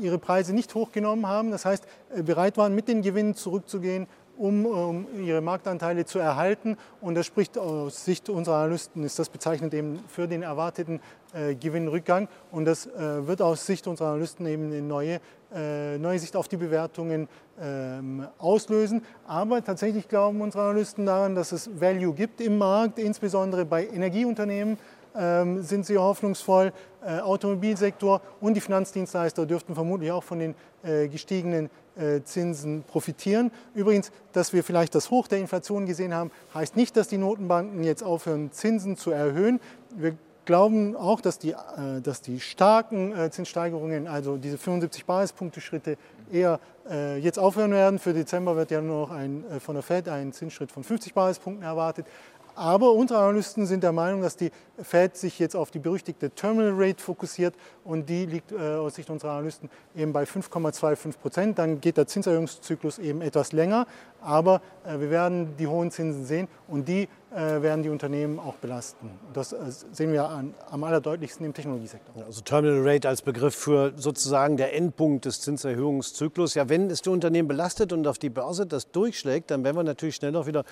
ihre 0.00 0.18
Preise 0.18 0.54
nicht 0.54 0.74
hochgenommen 0.74 1.26
haben, 1.26 1.50
das 1.50 1.64
heißt 1.64 1.84
äh, 2.14 2.22
bereit 2.22 2.56
waren, 2.56 2.74
mit 2.74 2.88
den 2.88 3.02
Gewinnen 3.02 3.34
zurückzugehen, 3.34 4.06
um, 4.38 4.66
um, 4.66 5.06
ihre 5.22 5.40
Marktanteile 5.40 6.04
zu 6.04 6.18
erhalten. 6.18 6.76
Und 7.00 7.14
das 7.14 7.26
spricht 7.26 7.58
aus 7.58 8.04
Sicht 8.04 8.28
unserer 8.28 8.56
Analysten, 8.56 9.04
ist 9.04 9.18
das 9.18 9.28
bezeichnend 9.28 9.74
eben 9.74 10.00
für 10.08 10.26
den 10.26 10.42
erwarteten 10.42 11.00
äh, 11.32 11.54
Gewinnrückgang. 11.54 12.28
Und 12.50 12.64
das 12.64 12.86
äh, 12.86 13.26
wird 13.26 13.42
aus 13.42 13.66
Sicht 13.66 13.86
unserer 13.86 14.08
Analysten 14.08 14.46
eben 14.46 14.66
eine 14.66 14.82
neue, 14.82 15.20
äh, 15.54 15.98
neue 15.98 16.18
Sicht 16.18 16.34
auf 16.34 16.48
die 16.48 16.56
Bewertungen 16.56 17.28
ähm, 17.60 18.26
auslösen. 18.38 19.04
Aber 19.26 19.62
tatsächlich 19.62 20.08
glauben 20.08 20.40
unsere 20.40 20.64
Analysten 20.64 21.06
daran, 21.06 21.34
dass 21.34 21.52
es 21.52 21.68
Value 21.80 22.14
gibt 22.14 22.40
im 22.40 22.58
Markt, 22.58 22.98
insbesondere 22.98 23.64
bei 23.64 23.86
Energieunternehmen 23.86 24.78
ähm, 25.14 25.62
sind 25.62 25.86
sie 25.86 25.98
hoffnungsvoll 25.98 26.68
äh, 26.68 26.72
Automobilsektor 27.06 28.20
und 28.40 28.54
die 28.54 28.60
Finanzdienstleister 28.60 29.46
dürften 29.46 29.74
vermutlich 29.74 30.12
auch 30.12 30.24
von 30.24 30.38
den 30.38 30.54
äh, 30.82 31.08
gestiegenen 31.08 31.70
äh, 31.96 32.22
Zinsen 32.22 32.84
profitieren. 32.84 33.50
Übrigens, 33.74 34.10
dass 34.32 34.52
wir 34.52 34.64
vielleicht 34.64 34.94
das 34.94 35.10
Hoch 35.10 35.28
der 35.28 35.38
Inflation 35.38 35.86
gesehen 35.86 36.14
haben, 36.14 36.30
heißt 36.54 36.76
nicht, 36.76 36.96
dass 36.96 37.08
die 37.08 37.18
Notenbanken 37.18 37.84
jetzt 37.84 38.02
aufhören, 38.02 38.50
Zinsen 38.52 38.96
zu 38.96 39.10
erhöhen. 39.10 39.60
Wir 39.94 40.16
glauben 40.44 40.96
auch, 40.96 41.20
dass 41.20 41.38
die, 41.38 41.50
äh, 41.50 42.00
dass 42.02 42.20
die 42.20 42.40
starken 42.40 43.16
äh, 43.16 43.30
Zinssteigerungen, 43.30 44.06
also 44.06 44.36
diese 44.36 44.58
75 44.58 45.04
Basispunkte 45.04 45.60
Schritte, 45.60 45.96
eher 46.32 46.60
äh, 46.90 47.18
jetzt 47.18 47.38
aufhören 47.38 47.72
werden. 47.72 47.98
Für 47.98 48.12
Dezember 48.12 48.56
wird 48.56 48.70
ja 48.70 48.80
nur 48.80 49.06
noch 49.06 49.10
ein, 49.10 49.44
von 49.60 49.74
der 49.74 49.82
Fed 49.82 50.08
ein 50.08 50.32
Zinsschritt 50.32 50.72
von 50.72 50.82
50 50.82 51.14
Basispunkten 51.14 51.64
erwartet. 51.64 52.06
Aber 52.54 52.92
unsere 52.92 53.20
Analysten 53.20 53.66
sind 53.66 53.82
der 53.82 53.92
Meinung, 53.92 54.22
dass 54.22 54.36
die 54.36 54.50
Fed 54.82 55.16
sich 55.16 55.38
jetzt 55.38 55.56
auf 55.56 55.70
die 55.70 55.78
berüchtigte 55.78 56.30
Terminal 56.30 56.72
Rate 56.74 57.02
fokussiert 57.02 57.54
und 57.84 58.08
die 58.08 58.26
liegt 58.26 58.52
äh, 58.52 58.56
aus 58.56 58.94
Sicht 58.94 59.10
unserer 59.10 59.32
Analysten 59.32 59.70
eben 59.96 60.12
bei 60.12 60.24
5,25 60.24 61.18
Prozent. 61.18 61.58
Dann 61.58 61.80
geht 61.80 61.96
der 61.96 62.06
Zinserhöhungszyklus 62.06 62.98
eben 62.98 63.22
etwas 63.22 63.52
länger, 63.52 63.86
aber 64.24 64.60
äh, 64.84 64.98
wir 64.98 65.10
werden 65.10 65.56
die 65.58 65.66
hohen 65.66 65.90
Zinsen 65.90 66.24
sehen 66.24 66.48
und 66.68 66.88
die 66.88 67.08
äh, 67.34 67.62
werden 67.62 67.82
die 67.82 67.88
Unternehmen 67.88 68.38
auch 68.38 68.56
belasten. 68.56 69.10
Das 69.32 69.52
äh, 69.52 69.58
sehen 69.92 70.12
wir 70.12 70.28
an, 70.28 70.54
am 70.70 70.84
allerdeutlichsten 70.84 71.46
im 71.46 71.54
Technologiesektor. 71.54 72.24
Also 72.24 72.42
Terminal 72.42 72.86
Rate 72.86 73.08
als 73.08 73.22
Begriff 73.22 73.54
für 73.54 73.92
sozusagen 73.96 74.56
der 74.56 74.74
Endpunkt 74.74 75.24
des 75.24 75.40
Zinserhöhungszyklus. 75.40 76.54
Ja, 76.54 76.68
wenn 76.68 76.90
es 76.90 77.02
die 77.02 77.10
Unternehmen 77.10 77.48
belastet 77.48 77.92
und 77.92 78.06
auf 78.06 78.18
die 78.18 78.30
Börse 78.30 78.66
das 78.66 78.90
durchschlägt, 78.90 79.50
dann 79.50 79.64
werden 79.64 79.76
wir 79.76 79.84
natürlich 79.84 80.16
schnell 80.16 80.36
auch 80.36 80.46
wieder 80.46 80.64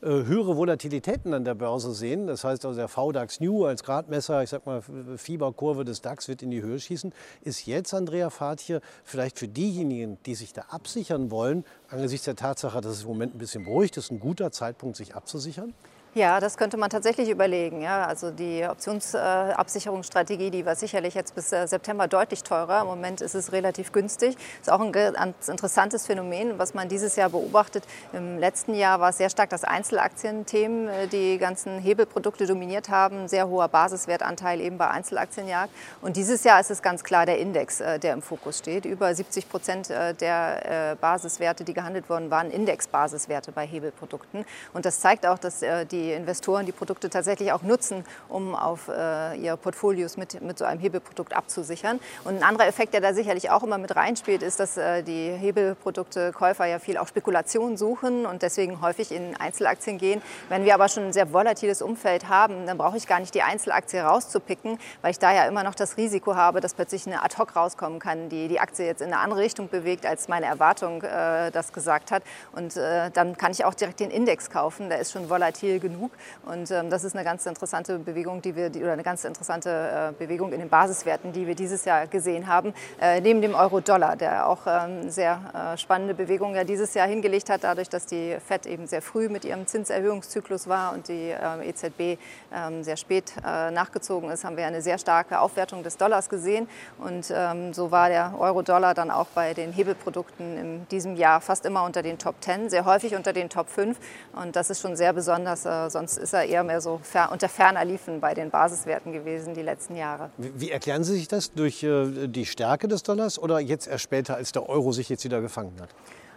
höhere 0.00 0.56
Volatilitäten 0.56 1.34
an 1.34 1.44
der 1.44 1.56
Börse 1.56 1.92
sehen. 1.92 2.28
Das 2.28 2.44
heißt 2.44 2.64
also 2.64 2.78
der 2.78 2.86
VDAX 2.86 3.40
New 3.40 3.64
als 3.64 3.82
Gradmesser, 3.82 4.44
ich 4.44 4.50
sag 4.50 4.64
mal 4.64 4.80
Fieberkurve 5.16 5.84
des 5.84 6.02
DAX 6.02 6.28
wird 6.28 6.40
in 6.44 6.52
die 6.52 6.62
Höhe 6.62 6.78
schießen. 6.78 7.12
Ist 7.42 7.66
jetzt 7.66 7.92
Andrea 7.92 8.30
Fahrtje 8.30 8.80
vielleicht 9.02 9.40
für 9.40 9.48
diejenigen, 9.48 10.18
die 10.24 10.36
sich 10.36 10.52
da 10.52 10.66
absichern 10.70 11.32
wollen, 11.32 11.64
angesichts 11.90 12.24
der 12.24 12.36
Tatsache, 12.36 12.80
dass 12.80 12.92
es 12.92 13.02
im 13.02 13.08
Moment 13.08 13.34
ein 13.34 13.38
bisschen 13.38 13.64
beruhigt 13.64 13.96
ist, 13.96 14.10
ein 14.10 14.20
guter 14.20 14.52
Zeitpunkt, 14.52 14.96
sich 14.96 15.14
abzusichern? 15.14 15.74
Ja, 16.14 16.40
das 16.40 16.56
könnte 16.56 16.78
man 16.78 16.88
tatsächlich 16.88 17.28
überlegen. 17.28 17.82
Ja. 17.82 18.06
Also 18.06 18.30
die 18.30 18.64
Optionsabsicherungsstrategie, 18.66 20.50
die 20.50 20.64
war 20.64 20.74
sicherlich 20.74 21.14
jetzt 21.14 21.34
bis 21.34 21.52
äh, 21.52 21.66
September 21.68 22.08
deutlich 22.08 22.42
teurer. 22.42 22.80
Im 22.80 22.86
Moment 22.86 23.20
ist 23.20 23.34
es 23.34 23.52
relativ 23.52 23.92
günstig. 23.92 24.36
Ist 24.60 24.72
auch 24.72 24.80
ein 24.80 24.90
ganz 24.90 25.48
interessantes 25.48 26.06
Phänomen, 26.06 26.58
was 26.58 26.72
man 26.72 26.88
dieses 26.88 27.16
Jahr 27.16 27.28
beobachtet. 27.28 27.84
Im 28.14 28.38
letzten 28.38 28.74
Jahr 28.74 29.00
war 29.00 29.10
es 29.10 29.18
sehr 29.18 29.28
stark 29.28 29.50
das 29.50 29.64
Einzelaktienthemen, 29.64 30.88
äh, 30.88 31.06
die 31.08 31.36
ganzen 31.36 31.78
Hebelprodukte 31.78 32.46
dominiert 32.46 32.88
haben. 32.88 33.28
Sehr 33.28 33.46
hoher 33.46 33.68
Basiswertanteil 33.68 34.62
eben 34.62 34.78
bei 34.78 34.88
Einzelaktienjagd. 34.88 35.72
Und 36.00 36.16
dieses 36.16 36.42
Jahr 36.42 36.58
ist 36.58 36.70
es 36.70 36.80
ganz 36.80 37.04
klar 37.04 37.26
der 37.26 37.38
Index, 37.38 37.80
äh, 37.80 37.98
der 37.98 38.14
im 38.14 38.22
Fokus 38.22 38.58
steht. 38.58 38.86
Über 38.86 39.14
70 39.14 39.48
Prozent 39.48 39.88
der 39.88 40.96
Basiswerte, 41.00 41.64
die 41.64 41.74
gehandelt 41.74 42.08
wurden, 42.08 42.30
waren 42.30 42.50
Indexbasiswerte 42.50 43.52
bei 43.52 43.66
Hebelprodukten. 43.66 44.44
Und 44.72 44.84
das 44.84 45.00
zeigt 45.00 45.26
auch, 45.26 45.38
dass 45.38 45.60
die 45.90 46.07
Investoren 46.12 46.66
die 46.66 46.72
Produkte 46.72 47.10
tatsächlich 47.10 47.52
auch 47.52 47.62
nutzen, 47.62 48.04
um 48.28 48.54
auf 48.54 48.88
äh, 48.88 49.36
ihre 49.36 49.56
Portfolios 49.56 50.16
mit, 50.16 50.40
mit 50.42 50.58
so 50.58 50.64
einem 50.64 50.80
Hebelprodukt 50.80 51.34
abzusichern. 51.34 52.00
Und 52.24 52.36
ein 52.36 52.42
anderer 52.42 52.66
Effekt, 52.66 52.94
der 52.94 53.00
da 53.00 53.14
sicherlich 53.14 53.50
auch 53.50 53.62
immer 53.62 53.78
mit 53.78 53.94
reinspielt, 53.96 54.42
ist, 54.42 54.60
dass 54.60 54.76
äh, 54.76 55.02
die 55.02 55.30
Hebelprodukte-Käufer 55.30 56.66
ja 56.66 56.78
viel 56.78 56.98
auch 56.98 57.08
Spekulation 57.08 57.76
suchen 57.76 58.26
und 58.26 58.42
deswegen 58.42 58.80
häufig 58.80 59.12
in 59.12 59.36
Einzelaktien 59.36 59.98
gehen. 59.98 60.22
Wenn 60.48 60.64
wir 60.64 60.74
aber 60.74 60.88
schon 60.88 61.04
ein 61.04 61.12
sehr 61.12 61.32
volatiles 61.32 61.82
Umfeld 61.82 62.28
haben, 62.28 62.66
dann 62.66 62.78
brauche 62.78 62.96
ich 62.96 63.06
gar 63.06 63.20
nicht 63.20 63.34
die 63.34 63.42
Einzelaktie 63.42 64.00
rauszupicken, 64.00 64.78
weil 65.02 65.10
ich 65.10 65.18
da 65.18 65.32
ja 65.32 65.46
immer 65.46 65.64
noch 65.64 65.74
das 65.74 65.96
Risiko 65.96 66.36
habe, 66.36 66.60
dass 66.60 66.74
plötzlich 66.74 67.06
eine 67.06 67.22
Ad-Hoc 67.22 67.56
rauskommen 67.56 67.98
kann, 67.98 68.28
die 68.28 68.48
die 68.48 68.60
Aktie 68.60 68.86
jetzt 68.86 69.00
in 69.00 69.08
eine 69.08 69.18
andere 69.18 69.40
Richtung 69.40 69.68
bewegt, 69.68 70.06
als 70.06 70.28
meine 70.28 70.46
Erwartung 70.46 71.02
äh, 71.02 71.50
das 71.50 71.72
gesagt 71.72 72.10
hat. 72.10 72.22
Und 72.52 72.76
äh, 72.76 73.10
dann 73.10 73.36
kann 73.36 73.52
ich 73.52 73.64
auch 73.64 73.74
direkt 73.74 74.00
den 74.00 74.10
Index 74.10 74.50
kaufen, 74.50 74.88
der 74.88 74.98
ist 74.98 75.12
schon 75.12 75.28
volatil 75.30 75.80
genug 75.80 75.87
genug. 75.88 76.10
Und 76.44 76.70
ähm, 76.70 76.90
das 76.90 77.04
ist 77.04 77.14
eine 77.14 77.24
ganz 77.24 77.46
interessante 77.46 77.98
Bewegung, 77.98 78.42
die 78.42 78.54
wir, 78.54 78.70
die, 78.70 78.82
oder 78.82 78.92
eine 78.92 79.02
ganz 79.02 79.24
interessante 79.24 79.70
äh, 79.70 80.12
Bewegung 80.12 80.52
in 80.52 80.60
den 80.60 80.68
Basiswerten, 80.68 81.32
die 81.32 81.46
wir 81.46 81.54
dieses 81.54 81.84
Jahr 81.84 82.06
gesehen 82.06 82.46
haben, 82.46 82.74
äh, 83.00 83.20
neben 83.20 83.40
dem 83.40 83.54
Euro-Dollar, 83.54 84.16
der 84.16 84.48
auch 84.48 84.60
ähm, 84.66 85.10
sehr 85.10 85.40
äh, 85.54 85.78
spannende 85.78 86.14
Bewegung 86.14 86.54
ja 86.54 86.64
dieses 86.64 86.94
Jahr 86.94 87.06
hingelegt 87.06 87.50
hat, 87.50 87.64
dadurch, 87.64 87.88
dass 87.88 88.06
die 88.06 88.36
FED 88.46 88.66
eben 88.66 88.86
sehr 88.86 89.02
früh 89.02 89.28
mit 89.28 89.44
ihrem 89.44 89.66
Zinserhöhungszyklus 89.66 90.68
war 90.68 90.92
und 90.92 91.08
die 91.08 91.30
ähm, 91.30 91.62
EZB 91.62 92.18
ähm, 92.52 92.82
sehr 92.82 92.96
spät 92.96 93.32
äh, 93.44 93.70
nachgezogen 93.70 94.30
ist, 94.30 94.44
haben 94.44 94.56
wir 94.56 94.66
eine 94.66 94.82
sehr 94.82 94.98
starke 94.98 95.40
Aufwertung 95.40 95.82
des 95.82 95.96
Dollars 95.96 96.28
gesehen. 96.28 96.68
Und 96.98 97.32
ähm, 97.34 97.72
so 97.72 97.90
war 97.90 98.08
der 98.08 98.34
Euro-Dollar 98.38 98.94
dann 98.94 99.10
auch 99.10 99.28
bei 99.34 99.54
den 99.54 99.72
Hebelprodukten 99.72 100.56
in 100.58 100.88
diesem 100.88 101.16
Jahr 101.16 101.40
fast 101.40 101.64
immer 101.66 101.84
unter 101.84 102.02
den 102.02 102.18
Top 102.18 102.36
10, 102.40 102.70
sehr 102.70 102.84
häufig 102.84 103.14
unter 103.14 103.32
den 103.32 103.48
Top 103.48 103.68
5. 103.68 103.96
Und 104.32 104.56
das 104.56 104.70
ist 104.70 104.80
schon 104.80 104.96
sehr 104.96 105.12
besonders, 105.12 105.66
äh, 105.86 105.90
sonst 105.90 106.16
ist 106.16 106.32
er 106.32 106.44
eher 106.44 106.64
mehr 106.64 106.80
so 106.80 107.00
fer 107.02 107.30
unter 107.32 107.48
ferner 107.48 107.84
Liefen 107.84 108.20
bei 108.20 108.34
den 108.34 108.50
Basiswerten 108.50 109.12
gewesen 109.12 109.54
die 109.54 109.62
letzten 109.62 109.96
Jahre. 109.96 110.30
Wie, 110.36 110.60
wie 110.60 110.70
erklären 110.70 111.04
Sie 111.04 111.14
sich 111.14 111.28
das? 111.28 111.52
Durch 111.52 111.82
äh, 111.82 112.28
die 112.28 112.46
Stärke 112.46 112.88
des 112.88 113.02
Dollars 113.02 113.38
oder 113.38 113.60
jetzt 113.60 113.86
erst 113.86 114.04
später, 114.04 114.36
als 114.36 114.52
der 114.52 114.68
Euro 114.68 114.92
sich 114.92 115.08
jetzt 115.08 115.24
wieder 115.24 115.40
gefangen 115.40 115.74
hat? 115.80 115.90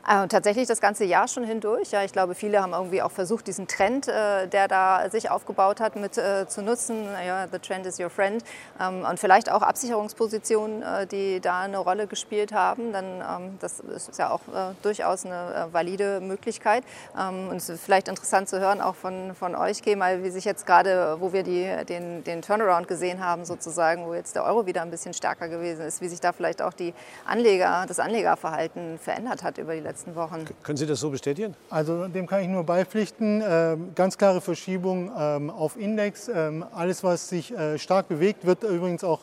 Äh, 0.07 0.27
tatsächlich 0.27 0.67
das 0.67 0.81
ganze 0.81 1.05
Jahr 1.05 1.27
schon 1.27 1.43
hindurch. 1.43 1.91
Ja, 1.91 2.03
ich 2.03 2.11
glaube, 2.11 2.33
viele 2.33 2.61
haben 2.61 2.73
irgendwie 2.73 3.03
auch 3.03 3.11
versucht, 3.11 3.45
diesen 3.45 3.67
Trend, 3.67 4.07
äh, 4.07 4.47
der 4.47 4.67
da 4.67 5.07
sich 5.11 5.29
aufgebaut 5.29 5.79
hat, 5.79 5.95
mit 5.95 6.17
äh, 6.17 6.47
zu 6.47 6.63
nutzen. 6.63 7.05
Ja, 7.25 7.47
the 7.51 7.59
trend 7.59 7.85
is 7.85 7.99
your 7.99 8.09
friend. 8.09 8.43
Ähm, 8.79 9.05
und 9.07 9.19
vielleicht 9.19 9.51
auch 9.51 9.61
Absicherungspositionen, 9.61 10.81
äh, 10.81 11.05
die 11.05 11.39
da 11.39 11.61
eine 11.61 11.77
Rolle 11.77 12.07
gespielt 12.07 12.51
haben. 12.51 12.91
Dann, 12.91 13.05
ähm, 13.21 13.57
das 13.59 13.79
ist 13.79 14.17
ja 14.17 14.31
auch 14.31 14.41
äh, 14.47 14.73
durchaus 14.81 15.25
eine 15.25 15.67
äh, 15.69 15.73
valide 15.73 16.19
Möglichkeit. 16.19 16.83
Ähm, 17.15 17.49
und 17.49 17.57
es 17.57 17.69
ist 17.69 17.83
vielleicht 17.83 18.07
interessant 18.07 18.49
zu 18.49 18.59
hören, 18.59 18.81
auch 18.81 18.95
von, 18.95 19.35
von 19.35 19.55
euch, 19.55 19.81
mal, 19.95 20.23
wie 20.23 20.31
sich 20.31 20.45
jetzt 20.45 20.65
gerade, 20.65 21.17
wo 21.19 21.31
wir 21.31 21.43
die, 21.43 21.69
den, 21.85 22.23
den 22.23 22.41
Turnaround 22.41 22.87
gesehen 22.87 23.23
haben, 23.23 23.45
sozusagen, 23.45 24.07
wo 24.07 24.15
jetzt 24.15 24.35
der 24.35 24.45
Euro 24.45 24.65
wieder 24.65 24.81
ein 24.81 24.89
bisschen 24.89 25.13
stärker 25.13 25.47
gewesen 25.47 25.85
ist, 25.85 26.01
wie 26.01 26.07
sich 26.07 26.21
da 26.21 26.31
vielleicht 26.31 26.61
auch 26.61 26.73
die 26.73 26.93
Anleger, 27.25 27.85
das 27.87 27.99
Anlegerverhalten 27.99 28.97
verändert 28.97 29.43
hat 29.43 29.57
über 29.57 29.73
die 29.73 29.79
letzten 29.79 29.90
letzten 29.91 30.15
Wochen. 30.15 30.45
Können 30.63 30.77
Sie 30.77 30.85
das 30.85 31.01
so 31.01 31.09
bestätigen? 31.09 31.53
Also 31.69 32.07
dem 32.07 32.25
kann 32.25 32.41
ich 32.41 32.47
nur 32.47 32.63
beipflichten. 32.63 33.43
Ähm, 33.45 33.91
ganz 33.93 34.17
klare 34.17 34.39
Verschiebung 34.39 35.11
ähm, 35.17 35.49
auf 35.49 35.75
Index. 35.77 36.29
Ähm, 36.29 36.63
alles, 36.71 37.03
was 37.03 37.27
sich 37.27 37.51
äh, 37.51 37.77
stark 37.77 38.07
bewegt, 38.07 38.45
wird 38.45 38.63
übrigens 38.63 39.03
auch 39.03 39.19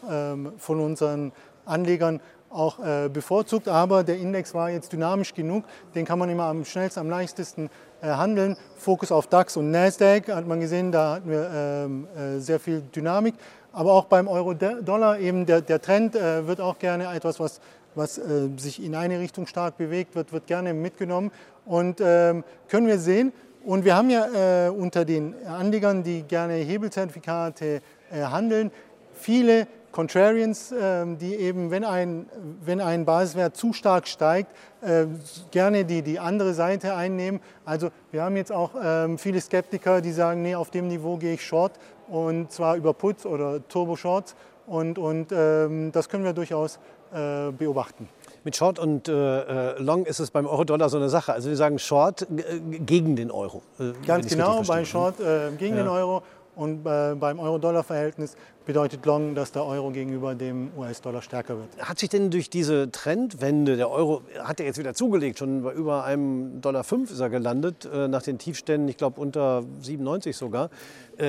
von 0.59 0.81
unseren 0.81 1.33
Anlegern 1.64 2.20
auch 2.50 2.78
äh, 2.78 3.09
bevorzugt. 3.09 3.68
Aber 3.68 4.04
der 4.04 4.18
Index 4.18 4.52
war 4.54 4.70
jetzt 4.70 4.92
dynamisch 4.92 5.33
genug. 5.35 5.64
Den 5.94 6.04
kann 6.04 6.18
man 6.18 6.28
immer 6.28 6.44
am 6.44 6.64
schnellsten, 6.64 7.00
am 7.00 7.11
leichtesten 7.11 7.70
äh, 8.02 8.09
handeln. 8.09 8.57
Fokus 8.76 9.11
auf 9.11 9.26
DAX 9.26 9.57
und 9.57 9.70
Nasdaq 9.70 10.28
hat 10.28 10.46
man 10.46 10.61
gesehen, 10.61 10.92
da 10.92 11.14
hatten 11.14 11.31
wir 11.31 12.40
sehr 12.40 12.61
viel 12.61 12.83
Dynamik. 12.94 13.35
Aber 13.72 13.92
auch 13.92 14.04
beim 14.07 14.28
Euro-Dollar 14.28 15.18
eben 15.18 15.46
der, 15.46 15.61
der 15.61 15.81
Trend 15.81 16.14
wird 16.14 16.61
auch 16.61 16.78
gerne 16.78 17.12
etwas, 17.14 17.38
was 17.38 17.61
was 17.98 18.16
äh, 18.16 18.48
sich 18.56 18.82
in 18.82 18.94
eine 18.94 19.18
Richtung 19.18 19.46
stark 19.46 19.76
bewegt, 19.76 20.14
wird, 20.14 20.32
wird 20.32 20.46
gerne 20.46 20.72
mitgenommen. 20.72 21.30
Und 21.66 22.00
ähm, 22.00 22.44
können 22.68 22.87
wir 22.87 22.98
sehen, 22.98 23.32
und 23.64 23.84
wir 23.84 23.96
haben 23.96 24.08
ja 24.08 24.66
äh, 24.66 24.70
unter 24.70 25.04
den 25.04 25.34
Anlegern, 25.46 26.02
die 26.02 26.22
gerne 26.22 26.54
Hebelzertifikate 26.54 27.82
äh, 28.11 28.22
handeln, 28.22 28.70
viele 29.12 29.66
Contrarians, 29.92 30.72
ähm, 30.72 31.18
die 31.18 31.34
eben, 31.34 31.70
wenn 31.70 31.84
ein, 31.84 32.26
wenn 32.64 32.80
ein 32.80 33.04
Basiswert 33.04 33.56
zu 33.56 33.72
stark 33.72 34.06
steigt, 34.06 34.50
äh, 34.80 35.06
gerne 35.50 35.84
die, 35.84 36.02
die 36.02 36.18
andere 36.18 36.54
Seite 36.54 36.94
einnehmen. 36.94 37.40
Also 37.64 37.90
wir 38.12 38.22
haben 38.22 38.37
jetzt 38.37 38.52
auch 38.52 38.70
ähm, 38.82 39.18
viele 39.18 39.40
Skeptiker, 39.40 40.00
die 40.00 40.12
sagen, 40.12 40.42
nee, 40.42 40.54
auf 40.54 40.70
dem 40.70 40.88
Niveau 40.88 41.16
gehe 41.16 41.34
ich 41.34 41.44
short 41.44 41.72
und 42.08 42.52
zwar 42.52 42.76
über 42.76 42.94
Putz 42.94 43.26
oder 43.26 43.66
Turbo-Shorts 43.68 44.37
und, 44.66 44.98
und 44.98 45.32
ähm, 45.32 45.90
das 45.92 46.08
können 46.08 46.24
wir 46.24 46.32
durchaus 46.32 46.78
äh, 47.12 47.53
beobachten. 47.53 48.09
Mit 48.44 48.57
Short 48.57 48.79
und 48.79 49.09
äh, 49.09 49.73
äh, 49.73 49.83
Long 49.83 50.07
ist 50.07 50.21
es 50.21 50.31
beim 50.31 50.47
Euro-Dollar 50.47 50.88
so 50.88 50.97
eine 50.97 51.09
Sache. 51.09 51.33
Also 51.33 51.49
wir 51.49 51.57
sagen 51.57 51.79
Short 51.79 52.23
äh, 52.23 52.61
gegen 52.61 53.16
den 53.16 53.31
Euro. 53.31 53.62
Ganz 54.07 54.29
genau, 54.29 54.62
bei 54.62 54.85
Short 54.85 55.21
äh, 55.21 55.51
gegen 55.59 55.77
ja. 55.77 55.83
den 55.83 55.88
Euro 55.88 56.23
und 56.57 56.83
beim 56.83 57.38
Euro-Dollar-Verhältnis 57.38 58.37
bedeutet 58.66 59.07
Long, 59.07 59.37
dass 59.37 59.53
der 59.53 59.64
Euro 59.64 59.90
gegenüber 59.90 60.35
dem 60.35 60.73
US-Dollar 60.77 61.23
stärker 61.23 61.57
wird. 61.57 61.68
Hat 61.79 62.01
sich 62.01 62.09
denn 62.09 62.33
durch 62.33 62.51
diese 62.51 62.90
Trendwende, 62.90 63.77
der 63.77 63.88
Euro 63.90 64.23
hat 64.40 64.59
ja 64.59 64.66
jetzt 64.66 64.77
wieder 64.77 64.92
zugelegt, 64.92 65.38
schon 65.38 65.62
bei 65.62 65.73
über 65.73 66.03
einem 66.03 66.61
Dollar 66.61 66.83
5 66.83 67.12
ist 67.12 67.21
er 67.21 67.31
gelandet, 67.31 67.88
nach 68.09 68.23
den 68.23 68.38
Tiefständen, 68.38 68.88
ich 68.88 68.97
glaube 68.97 69.21
unter 69.21 69.62
97 69.83 70.37
sogar. 70.37 70.71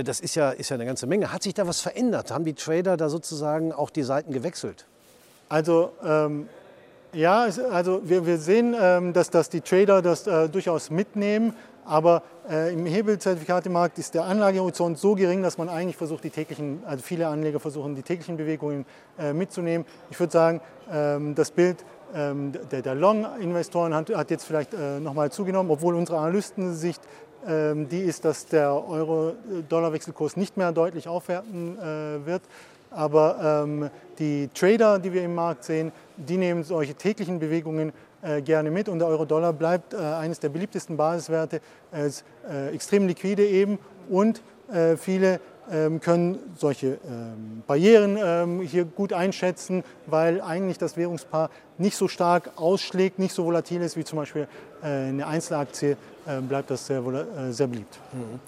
Das 0.03 0.19
ist 0.19 0.33
ja, 0.33 0.49
ist 0.49 0.69
ja 0.69 0.75
eine 0.75 0.87
ganze 0.87 1.05
Menge. 1.05 1.31
Hat 1.31 1.43
sich 1.43 1.53
da 1.53 1.67
was 1.67 1.79
verändert? 1.79 2.31
Haben 2.31 2.45
die 2.45 2.55
Trader 2.55 2.97
da 2.97 3.07
sozusagen 3.07 3.71
auch 3.71 3.91
die 3.91 4.03
Seiten 4.03 4.31
gewechselt? 4.31 4.87
Also 5.49 5.91
ähm, 6.03 6.47
Ja, 7.11 7.47
also 7.71 8.01
wir, 8.03 8.27
wir 8.27 8.37
sehen, 8.37 8.75
ähm, 8.79 9.13
dass, 9.13 9.31
dass 9.31 9.49
die 9.49 9.61
Trader 9.61 10.03
das 10.03 10.27
äh, 10.27 10.47
durchaus 10.47 10.91
mitnehmen, 10.91 11.55
aber 11.83 12.21
äh, 12.47 12.71
im 12.71 12.85
Hebelzertifikatemarkt 12.85 13.97
ist 13.97 14.13
der 14.13 14.25
Anlagehorizont 14.25 14.99
so 14.99 15.15
gering, 15.15 15.41
dass 15.41 15.57
man 15.57 15.69
eigentlich 15.69 15.97
versucht, 15.97 16.23
die 16.23 16.29
täglichen, 16.29 16.83
also 16.85 17.03
viele 17.03 17.27
Anleger 17.27 17.59
versuchen, 17.59 17.95
die 17.95 18.03
täglichen 18.03 18.37
Bewegungen 18.37 18.85
äh, 19.17 19.33
mitzunehmen. 19.33 19.87
Ich 20.11 20.19
würde 20.19 20.31
sagen, 20.31 20.61
ähm, 20.91 21.33
das 21.33 21.49
Bild 21.49 21.83
ähm, 22.13 22.51
der, 22.71 22.83
der 22.83 22.93
Long-Investoren 22.93 23.95
hat, 23.95 24.15
hat, 24.15 24.29
jetzt 24.29 24.45
vielleicht 24.45 24.75
äh, 24.75 24.99
nochmal 24.99 25.31
zugenommen, 25.31 25.71
obwohl 25.71 25.95
unsere 25.95 26.19
Analystensicht 26.19 27.01
ähm, 27.47 27.89
die 27.89 28.01
ist, 28.01 28.23
dass 28.23 28.45
der 28.45 28.71
Euro-Dollar-Wechselkurs 28.87 30.37
nicht 30.37 30.57
mehr 30.57 30.71
deutlich 30.73 31.07
aufwerten 31.07 31.79
äh, 31.79 32.25
wird. 32.27 32.43
Aber 32.91 33.63
ähm, 33.63 33.89
die 34.17 34.49
Trader, 34.53 34.99
die 34.99 35.13
wir 35.13 35.23
im 35.23 35.35
Markt 35.35 35.63
sehen, 35.63 35.91
die 36.17 36.37
nehmen 36.37 36.63
solche 36.63 36.95
täglichen 36.95 37.39
Bewegungen 37.39 37.93
äh, 38.21 38.41
gerne 38.41 38.71
mit 38.71 38.89
und 38.89 38.99
der 38.99 39.07
Euro-Dollar 39.07 39.53
bleibt 39.53 39.93
äh, 39.93 39.97
eines 39.97 40.39
der 40.39 40.49
beliebtesten 40.49 40.97
Basiswerte. 40.97 41.61
Er 41.91 42.05
ist 42.05 42.25
äh, 42.49 42.73
extrem 42.73 43.07
liquide 43.07 43.45
eben 43.45 43.79
und 44.09 44.41
äh, 44.71 44.97
viele 44.97 45.39
ähm, 45.71 46.01
können 46.01 46.39
solche 46.57 46.97
ähm, 47.07 47.63
Barrieren 47.67 48.17
ähm, 48.19 48.61
hier 48.61 48.85
gut 48.85 49.13
einschätzen, 49.13 49.83
weil 50.07 50.41
eigentlich 50.41 50.79
das 50.79 50.97
Währungspaar 50.97 51.49
nicht 51.77 51.95
so 51.95 52.07
stark 52.07 52.51
ausschlägt, 52.55 53.19
nicht 53.19 53.33
so 53.33 53.45
volatil 53.45 53.81
ist 53.81 53.95
wie 53.95 54.03
zum 54.03 54.17
Beispiel 54.17 54.47
äh, 54.81 54.87
eine 54.87 55.27
Einzelaktie, 55.27 55.95
äh, 56.25 56.41
bleibt 56.41 56.71
das 56.71 56.87
sehr, 56.87 57.03
sehr 57.51 57.67
beliebt. 57.67 57.99
Mhm. 58.13 58.39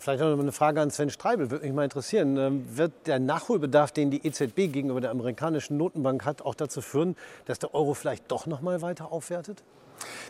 Vielleicht 0.00 0.20
noch 0.20 0.38
eine 0.38 0.52
Frage 0.52 0.80
an 0.80 0.90
Sven 0.90 1.10
Streibel, 1.10 1.50
würde 1.50 1.64
mich 1.64 1.74
mal 1.74 1.84
interessieren. 1.84 2.36
Ähm, 2.36 2.76
wird 2.76 2.92
der 3.06 3.18
Nachholbedarf, 3.18 3.90
den 3.90 4.10
die 4.10 4.24
EZB 4.24 4.72
gegenüber 4.72 5.00
der 5.00 5.10
amerikanischen 5.10 5.76
Notenbank 5.76 6.24
hat, 6.24 6.42
auch 6.42 6.54
dazu 6.54 6.80
führen, 6.80 7.16
dass 7.46 7.58
der 7.58 7.74
Euro 7.74 7.94
vielleicht 7.94 8.30
doch 8.30 8.46
noch 8.46 8.60
mal 8.60 8.80
weiter 8.80 9.10
aufwertet? 9.10 9.62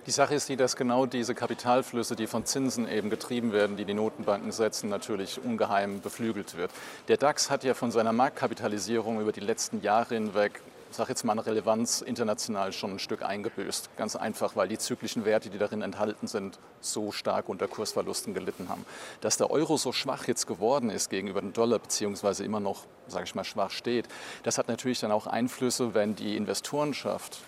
Die 0.06 0.10
Sache 0.10 0.34
ist 0.34 0.48
die, 0.48 0.56
dass 0.56 0.76
genau 0.76 1.04
diese 1.04 1.34
Kapitalflüsse, 1.34 2.16
die 2.16 2.26
von 2.26 2.46
Zinsen 2.46 2.88
eben 2.88 3.10
getrieben 3.10 3.52
werden, 3.52 3.76
die 3.76 3.84
die 3.84 3.92
Notenbanken 3.92 4.52
setzen, 4.52 4.88
natürlich 4.88 5.44
ungeheim 5.44 6.00
beflügelt 6.00 6.56
wird. 6.56 6.70
Der 7.08 7.18
DAX 7.18 7.50
hat 7.50 7.64
ja 7.64 7.74
von 7.74 7.90
seiner 7.90 8.14
Marktkapitalisierung 8.14 9.20
über 9.20 9.32
die 9.32 9.40
letzten 9.40 9.82
Jahre 9.82 10.14
hinweg 10.14 10.62
ich 10.90 10.96
sage 10.96 11.10
jetzt 11.10 11.24
mal, 11.24 11.32
eine 11.32 11.44
Relevanz 11.44 12.00
international 12.00 12.72
schon 12.72 12.92
ein 12.92 12.98
Stück 12.98 13.22
eingebüßt. 13.22 13.90
Ganz 13.96 14.16
einfach, 14.16 14.56
weil 14.56 14.68
die 14.68 14.78
zyklischen 14.78 15.24
Werte, 15.24 15.50
die 15.50 15.58
darin 15.58 15.82
enthalten 15.82 16.26
sind, 16.26 16.58
so 16.80 17.12
stark 17.12 17.48
unter 17.48 17.68
Kursverlusten 17.68 18.34
gelitten 18.34 18.68
haben. 18.68 18.84
Dass 19.20 19.36
der 19.36 19.50
Euro 19.50 19.76
so 19.76 19.92
schwach 19.92 20.26
jetzt 20.26 20.46
geworden 20.46 20.90
ist 20.90 21.10
gegenüber 21.10 21.40
dem 21.40 21.52
Dollar, 21.52 21.78
beziehungsweise 21.78 22.44
immer 22.44 22.60
noch, 22.60 22.84
sage 23.06 23.24
ich 23.24 23.34
mal, 23.34 23.44
schwach 23.44 23.70
steht, 23.70 24.08
das 24.42 24.58
hat 24.58 24.68
natürlich 24.68 25.00
dann 25.00 25.12
auch 25.12 25.26
Einflüsse, 25.26 25.94
wenn 25.94 26.16
die 26.16 26.36
Investorenschaft 26.36 27.38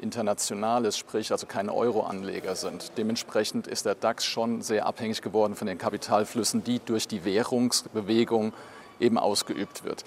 international 0.00 0.84
ist, 0.84 0.98
sprich 0.98 1.30
also 1.30 1.46
keine 1.46 1.74
Euro-Anleger 1.74 2.56
sind. 2.56 2.92
Dementsprechend 2.96 3.66
ist 3.66 3.86
der 3.86 3.94
DAX 3.94 4.24
schon 4.24 4.62
sehr 4.62 4.86
abhängig 4.86 5.22
geworden 5.22 5.54
von 5.54 5.66
den 5.66 5.78
Kapitalflüssen, 5.78 6.64
die 6.64 6.80
durch 6.80 7.06
die 7.06 7.24
Währungsbewegung 7.24 8.52
eben 8.98 9.18
ausgeübt 9.18 9.84
wird. 9.84 10.04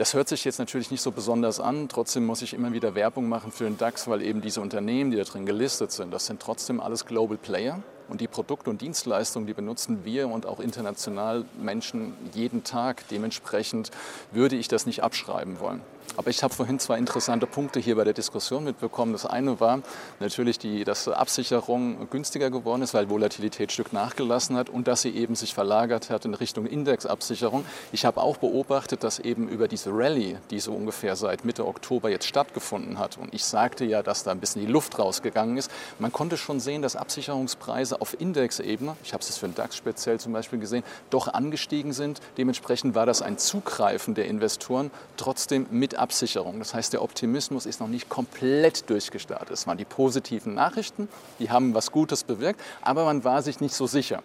Das 0.00 0.14
hört 0.14 0.30
sich 0.30 0.46
jetzt 0.46 0.58
natürlich 0.58 0.90
nicht 0.90 1.02
so 1.02 1.12
besonders 1.12 1.60
an. 1.60 1.90
Trotzdem 1.90 2.24
muss 2.24 2.40
ich 2.40 2.54
immer 2.54 2.72
wieder 2.72 2.94
Werbung 2.94 3.28
machen 3.28 3.52
für 3.52 3.64
den 3.64 3.76
DAX, 3.76 4.08
weil 4.08 4.22
eben 4.22 4.40
diese 4.40 4.62
Unternehmen, 4.62 5.10
die 5.10 5.18
da 5.18 5.24
drin 5.24 5.44
gelistet 5.44 5.92
sind, 5.92 6.10
das 6.10 6.24
sind 6.24 6.40
trotzdem 6.40 6.80
alles 6.80 7.04
Global 7.04 7.36
Player. 7.36 7.82
Und 8.08 8.22
die 8.22 8.26
Produkte 8.26 8.70
und 8.70 8.80
Dienstleistungen, 8.80 9.46
die 9.46 9.52
benutzen 9.52 10.02
wir 10.02 10.28
und 10.28 10.46
auch 10.46 10.58
international 10.58 11.44
Menschen 11.60 12.14
jeden 12.32 12.64
Tag. 12.64 13.06
Dementsprechend 13.10 13.90
würde 14.32 14.56
ich 14.56 14.68
das 14.68 14.86
nicht 14.86 15.02
abschreiben 15.02 15.60
wollen. 15.60 15.82
Aber 16.16 16.28
ich 16.28 16.42
habe 16.42 16.52
vorhin 16.52 16.78
zwei 16.78 16.98
interessante 16.98 17.46
Punkte 17.46 17.80
hier 17.80 17.96
bei 17.96 18.04
der 18.04 18.12
Diskussion 18.12 18.64
mitbekommen. 18.64 19.12
Das 19.12 19.26
eine 19.26 19.60
war 19.60 19.80
natürlich, 20.18 20.58
die, 20.58 20.84
dass 20.84 21.06
Absicherung 21.08 22.10
günstiger 22.10 22.50
geworden 22.50 22.82
ist, 22.82 22.94
weil 22.94 23.08
Volatilität 23.08 23.72
Stück 23.72 23.92
nachgelassen 23.92 24.56
hat 24.56 24.68
und 24.68 24.88
dass 24.88 25.02
sie 25.02 25.10
eben 25.10 25.34
sich 25.34 25.54
verlagert 25.54 26.10
hat 26.10 26.24
in 26.24 26.34
Richtung 26.34 26.66
Indexabsicherung. 26.66 27.64
Ich 27.92 28.04
habe 28.04 28.20
auch 28.20 28.38
beobachtet, 28.38 29.04
dass 29.04 29.18
eben 29.20 29.48
über 29.48 29.68
diese 29.68 29.90
Rallye, 29.92 30.36
die 30.50 30.58
so 30.58 30.72
ungefähr 30.72 31.14
seit 31.14 31.44
Mitte 31.44 31.66
Oktober 31.66 32.10
jetzt 32.10 32.26
stattgefunden 32.26 32.98
hat, 32.98 33.16
und 33.16 33.32
ich 33.32 33.44
sagte 33.44 33.84
ja, 33.84 34.02
dass 34.02 34.24
da 34.24 34.32
ein 34.32 34.40
bisschen 34.40 34.66
die 34.66 34.70
Luft 34.70 34.98
rausgegangen 34.98 35.56
ist, 35.56 35.70
man 35.98 36.12
konnte 36.12 36.36
schon 36.36 36.60
sehen, 36.60 36.82
dass 36.82 36.96
Absicherungspreise 36.96 38.00
auf 38.00 38.20
Indexebene, 38.20 38.96
ich 39.04 39.12
habe 39.12 39.22
es 39.22 39.38
für 39.38 39.46
den 39.46 39.54
DAX 39.54 39.76
speziell 39.76 40.18
zum 40.18 40.32
Beispiel 40.32 40.58
gesehen, 40.58 40.82
doch 41.10 41.28
angestiegen 41.28 41.92
sind. 41.92 42.20
Dementsprechend 42.36 42.94
war 42.94 43.06
das 43.06 43.22
ein 43.22 43.38
Zugreifen 43.38 44.14
der 44.14 44.26
Investoren 44.26 44.90
trotzdem 45.16 45.66
mit 45.70 45.99
Absicherung. 46.00 46.58
Das 46.58 46.74
heißt, 46.74 46.92
der 46.92 47.02
Optimismus 47.02 47.66
ist 47.66 47.80
noch 47.80 47.88
nicht 47.88 48.08
komplett 48.08 48.88
durchgestartet. 48.90 49.50
Es 49.50 49.66
waren 49.66 49.78
die 49.78 49.84
positiven 49.84 50.54
Nachrichten, 50.54 51.08
die 51.38 51.50
haben 51.50 51.74
was 51.74 51.92
Gutes 51.92 52.24
bewirkt, 52.24 52.60
aber 52.82 53.04
man 53.04 53.24
war 53.24 53.42
sich 53.42 53.60
nicht 53.60 53.74
so 53.74 53.86
sicher. 53.86 54.22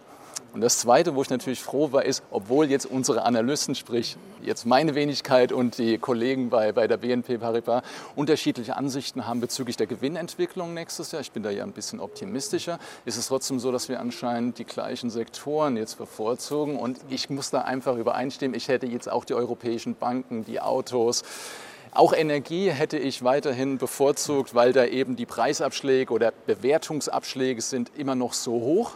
Und 0.56 0.62
das 0.62 0.78
Zweite, 0.78 1.16
wo 1.16 1.22
ich 1.22 1.30
natürlich 1.30 1.62
froh 1.62 1.92
war, 1.92 2.06
ist, 2.06 2.24
obwohl 2.32 2.72
jetzt 2.72 2.86
unsere 2.86 3.24
Analysten, 3.24 3.76
sprich 3.76 4.16
jetzt 4.42 4.66
meine 4.66 4.96
Wenigkeit 4.96 5.52
und 5.52 5.78
die 5.78 5.98
Kollegen 5.98 6.50
bei, 6.50 6.72
bei 6.72 6.88
der 6.88 6.96
BNP 6.96 7.40
Paribas 7.40 7.84
unterschiedliche 8.16 8.78
Ansichten 8.78 9.28
haben 9.28 9.42
bezüglich 9.42 9.76
der 9.76 9.86
Gewinnentwicklung 9.86 10.74
nächstes 10.74 11.12
Jahr, 11.12 11.20
ich 11.20 11.34
bin 11.34 11.44
da 11.44 11.50
ja 11.50 11.66
ein 11.66 11.74
bisschen 11.74 12.00
optimistischer, 12.00 12.80
ist 13.04 13.18
es 13.18 13.28
trotzdem 13.28 13.60
so, 13.60 13.70
dass 13.74 13.90
wir 13.90 14.00
anscheinend 14.00 14.58
die 14.58 14.64
gleichen 14.64 15.10
Sektoren 15.10 15.76
jetzt 15.76 15.98
bevorzugen. 15.98 16.80
Und 16.80 17.00
ich 17.10 17.30
muss 17.30 17.50
da 17.50 17.64
einfach 17.64 17.98
übereinstimmen, 17.98 18.56
ich 18.56 18.70
hätte 18.70 18.86
jetzt 18.86 19.12
auch 19.12 19.26
die 19.26 19.34
europäischen 19.34 19.96
Banken, 19.96 20.46
die 20.46 20.62
Autos, 20.62 21.24
auch 21.92 22.14
Energie 22.14 22.70
hätte 22.70 22.98
ich 22.98 23.26
weiterhin 23.26 23.78
bevorzugt, 23.78 24.56
weil 24.56 24.72
da 24.72 24.86
eben 24.86 25.18
die 25.18 25.26
Preisabschläge 25.26 26.14
oder 26.14 26.32
Bewertungsabschläge 26.32 27.62
sind 27.62 27.92
immer 27.98 28.16
noch 28.16 28.32
so 28.32 28.54
hoch. 28.54 28.92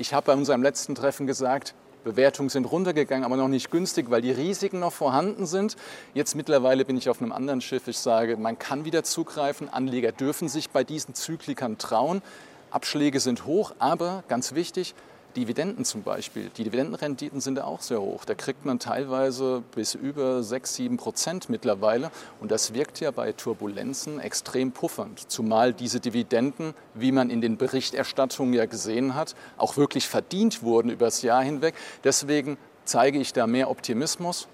Ich 0.00 0.14
habe 0.14 0.28
bei 0.28 0.32
unserem 0.32 0.62
letzten 0.62 0.94
Treffen 0.94 1.26
gesagt, 1.26 1.74
Bewertungen 2.04 2.48
sind 2.48 2.64
runtergegangen, 2.64 3.22
aber 3.22 3.36
noch 3.36 3.48
nicht 3.48 3.70
günstig, 3.70 4.10
weil 4.10 4.22
die 4.22 4.30
Risiken 4.30 4.80
noch 4.80 4.94
vorhanden 4.94 5.44
sind. 5.44 5.76
Jetzt 6.14 6.34
mittlerweile 6.34 6.86
bin 6.86 6.96
ich 6.96 7.10
auf 7.10 7.20
einem 7.20 7.32
anderen 7.32 7.60
Schiff. 7.60 7.86
Ich 7.86 7.98
sage, 7.98 8.38
man 8.38 8.58
kann 8.58 8.86
wieder 8.86 9.04
zugreifen. 9.04 9.68
Anleger 9.68 10.10
dürfen 10.10 10.48
sich 10.48 10.70
bei 10.70 10.84
diesen 10.84 11.14
Zyklikern 11.14 11.76
trauen. 11.76 12.22
Abschläge 12.70 13.20
sind 13.20 13.44
hoch, 13.44 13.74
aber 13.78 14.24
ganz 14.26 14.54
wichtig, 14.54 14.94
Dividenden 15.36 15.84
zum 15.84 16.02
Beispiel, 16.02 16.50
die 16.56 16.64
Dividendenrenditen 16.64 17.40
sind 17.40 17.58
ja 17.58 17.64
auch 17.64 17.80
sehr 17.80 18.00
hoch. 18.00 18.24
Da 18.24 18.34
kriegt 18.34 18.64
man 18.64 18.78
teilweise 18.78 19.62
bis 19.74 19.94
über 19.94 20.42
6, 20.42 20.74
7 20.74 20.96
Prozent 20.96 21.48
mittlerweile. 21.48 22.10
Und 22.40 22.50
das 22.50 22.74
wirkt 22.74 23.00
ja 23.00 23.10
bei 23.10 23.32
Turbulenzen 23.32 24.20
extrem 24.20 24.72
puffernd. 24.72 25.30
Zumal 25.30 25.72
diese 25.72 26.00
Dividenden, 26.00 26.74
wie 26.94 27.12
man 27.12 27.30
in 27.30 27.40
den 27.40 27.56
Berichterstattungen 27.56 28.54
ja 28.54 28.66
gesehen 28.66 29.14
hat, 29.14 29.34
auch 29.56 29.76
wirklich 29.76 30.08
verdient 30.08 30.62
wurden 30.62 30.90
über 30.90 31.06
das 31.06 31.22
Jahr 31.22 31.42
hinweg. 31.42 31.74
Deswegen 32.04 32.58
zeige 32.84 33.18
ich 33.18 33.32
da 33.32 33.46
mehr 33.46 33.70
Optimismus. 33.70 34.48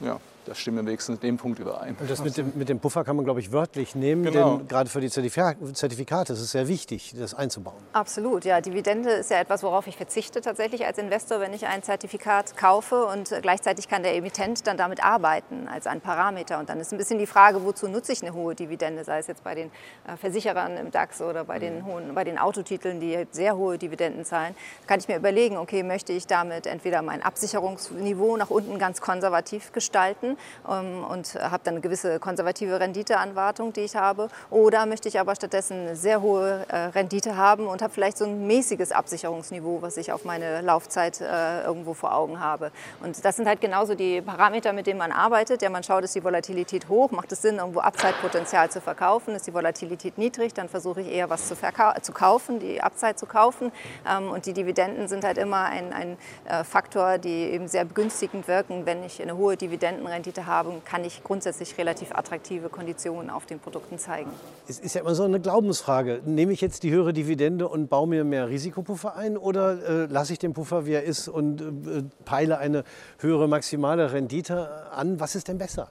Ja 0.00 0.20
da 0.48 0.54
stimmen 0.54 0.78
wir 0.78 0.86
wenigstens 0.86 1.16
in 1.16 1.20
dem 1.20 1.36
Punkt 1.36 1.58
überein. 1.58 1.94
Und 2.00 2.10
das 2.10 2.22
mit 2.24 2.36
dem, 2.36 2.52
mit 2.54 2.68
dem 2.68 2.80
Puffer 2.80 3.04
kann 3.04 3.16
man, 3.16 3.24
glaube 3.24 3.40
ich, 3.40 3.52
wörtlich 3.52 3.94
nehmen, 3.94 4.24
genau. 4.24 4.56
denn 4.56 4.68
gerade 4.68 4.88
für 4.88 5.00
die 5.00 5.10
Zertifikate 5.10 6.32
ist 6.32 6.40
es 6.40 6.50
sehr 6.50 6.68
wichtig, 6.68 7.14
das 7.18 7.34
einzubauen. 7.34 7.76
Absolut, 7.92 8.44
ja. 8.44 8.60
Dividende 8.60 9.10
ist 9.10 9.30
ja 9.30 9.40
etwas, 9.40 9.62
worauf 9.62 9.86
ich 9.86 9.96
verzichte 9.96 10.40
tatsächlich 10.40 10.86
als 10.86 10.96
Investor, 10.98 11.40
wenn 11.40 11.52
ich 11.52 11.66
ein 11.66 11.82
Zertifikat 11.82 12.56
kaufe 12.56 13.04
und 13.04 13.30
gleichzeitig 13.42 13.88
kann 13.88 14.02
der 14.02 14.14
Emittent 14.14 14.66
dann 14.66 14.78
damit 14.78 15.04
arbeiten 15.04 15.68
als 15.68 15.86
ein 15.86 16.00
Parameter. 16.00 16.58
Und 16.58 16.70
dann 16.70 16.80
ist 16.80 16.92
ein 16.92 16.98
bisschen 16.98 17.18
die 17.18 17.26
Frage, 17.26 17.62
wozu 17.64 17.86
nutze 17.88 18.12
ich 18.12 18.22
eine 18.22 18.32
hohe 18.32 18.54
Dividende, 18.54 19.04
sei 19.04 19.18
es 19.18 19.26
jetzt 19.26 19.44
bei 19.44 19.54
den 19.54 19.70
äh, 20.06 20.16
Versicherern 20.16 20.76
im 20.78 20.90
DAX 20.90 21.20
oder 21.20 21.44
bei 21.44 21.58
den, 21.58 21.80
mhm. 21.80 21.86
hohen, 21.86 22.14
bei 22.14 22.24
den 22.24 22.38
Autotiteln, 22.38 23.00
die 23.00 23.26
sehr 23.32 23.56
hohe 23.56 23.76
Dividenden 23.76 24.24
zahlen. 24.24 24.54
Da 24.82 24.86
kann 24.86 25.00
ich 25.00 25.08
mir 25.08 25.16
überlegen, 25.16 25.58
okay, 25.58 25.82
möchte 25.82 26.14
ich 26.14 26.26
damit 26.26 26.66
entweder 26.66 27.02
mein 27.02 27.22
Absicherungsniveau 27.22 28.38
nach 28.38 28.50
unten 28.50 28.78
ganz 28.78 29.02
konservativ 29.02 29.72
gestalten 29.72 30.37
ähm, 30.68 31.04
und 31.04 31.34
habe 31.34 31.60
dann 31.64 31.74
eine 31.74 31.80
gewisse 31.80 32.18
konservative 32.18 32.80
Renditeanwartung, 32.80 33.72
die 33.72 33.80
ich 33.80 33.96
habe. 33.96 34.28
Oder 34.50 34.86
möchte 34.86 35.08
ich 35.08 35.18
aber 35.18 35.34
stattdessen 35.34 35.80
eine 35.80 35.96
sehr 35.96 36.22
hohe 36.22 36.64
äh, 36.68 36.76
Rendite 36.76 37.36
haben 37.36 37.66
und 37.66 37.82
habe 37.82 37.92
vielleicht 37.92 38.18
so 38.18 38.24
ein 38.24 38.46
mäßiges 38.46 38.92
Absicherungsniveau, 38.92 39.82
was 39.82 39.96
ich 39.96 40.12
auf 40.12 40.24
meine 40.24 40.60
Laufzeit 40.60 41.20
äh, 41.20 41.62
irgendwo 41.64 41.94
vor 41.94 42.14
Augen 42.14 42.40
habe. 42.40 42.70
Und 43.02 43.24
das 43.24 43.36
sind 43.36 43.46
halt 43.46 43.60
genauso 43.60 43.94
die 43.94 44.20
Parameter, 44.20 44.72
mit 44.72 44.86
denen 44.86 44.98
man 44.98 45.12
arbeitet. 45.12 45.62
Ja, 45.62 45.70
man 45.70 45.82
schaut, 45.82 46.04
ist 46.04 46.14
die 46.14 46.24
Volatilität 46.24 46.88
hoch, 46.88 47.10
macht 47.10 47.32
es 47.32 47.42
Sinn, 47.42 47.56
irgendwo 47.56 47.80
Abzeitpotenzial 47.80 48.70
zu 48.70 48.80
verkaufen. 48.80 49.34
Ist 49.34 49.46
die 49.46 49.54
Volatilität 49.54 50.18
niedrig, 50.18 50.54
dann 50.54 50.68
versuche 50.68 51.00
ich 51.00 51.08
eher 51.08 51.30
was 51.30 51.48
zu, 51.48 51.56
zu 52.02 52.12
kaufen, 52.12 52.60
die 52.60 52.80
Abzeit 52.80 53.18
zu 53.18 53.26
kaufen. 53.26 53.72
Ähm, 54.08 54.30
und 54.30 54.46
die 54.46 54.52
Dividenden 54.52 55.08
sind 55.08 55.24
halt 55.24 55.38
immer 55.38 55.64
ein, 55.64 55.92
ein 55.92 56.16
äh, 56.44 56.64
Faktor, 56.64 57.18
die 57.18 57.50
eben 57.52 57.68
sehr 57.68 57.84
begünstigend 57.84 58.48
wirken, 58.48 58.86
wenn 58.86 59.02
ich 59.02 59.20
eine 59.22 59.36
hohe 59.36 59.56
Dividendenrendite 59.56 60.17
Rendite 60.18 60.46
habe, 60.46 60.72
kann 60.84 61.04
ich 61.04 61.22
grundsätzlich 61.22 61.78
relativ 61.78 62.12
attraktive 62.12 62.68
Konditionen 62.68 63.30
auf 63.30 63.46
den 63.46 63.60
Produkten 63.60 63.98
zeigen. 63.98 64.30
Es 64.66 64.80
ist 64.80 64.96
ja 64.96 65.02
immer 65.02 65.14
so 65.14 65.22
eine 65.22 65.38
Glaubensfrage. 65.38 66.22
Nehme 66.24 66.52
ich 66.52 66.60
jetzt 66.60 66.82
die 66.82 66.90
höhere 66.90 67.12
Dividende 67.12 67.68
und 67.68 67.88
baue 67.88 68.08
mir 68.08 68.24
mehr 68.24 68.48
Risikopuffer 68.48 69.14
ein 69.14 69.36
oder 69.36 70.04
äh, 70.04 70.06
lasse 70.06 70.32
ich 70.32 70.40
den 70.40 70.54
Puffer, 70.54 70.86
wie 70.86 70.92
er 70.92 71.04
ist 71.04 71.28
und 71.28 71.60
äh, 71.60 72.02
peile 72.24 72.58
eine 72.58 72.82
höhere 73.18 73.46
maximale 73.46 74.12
Rendite 74.12 74.90
an? 74.90 75.20
Was 75.20 75.36
ist 75.36 75.46
denn 75.46 75.58
besser? 75.58 75.88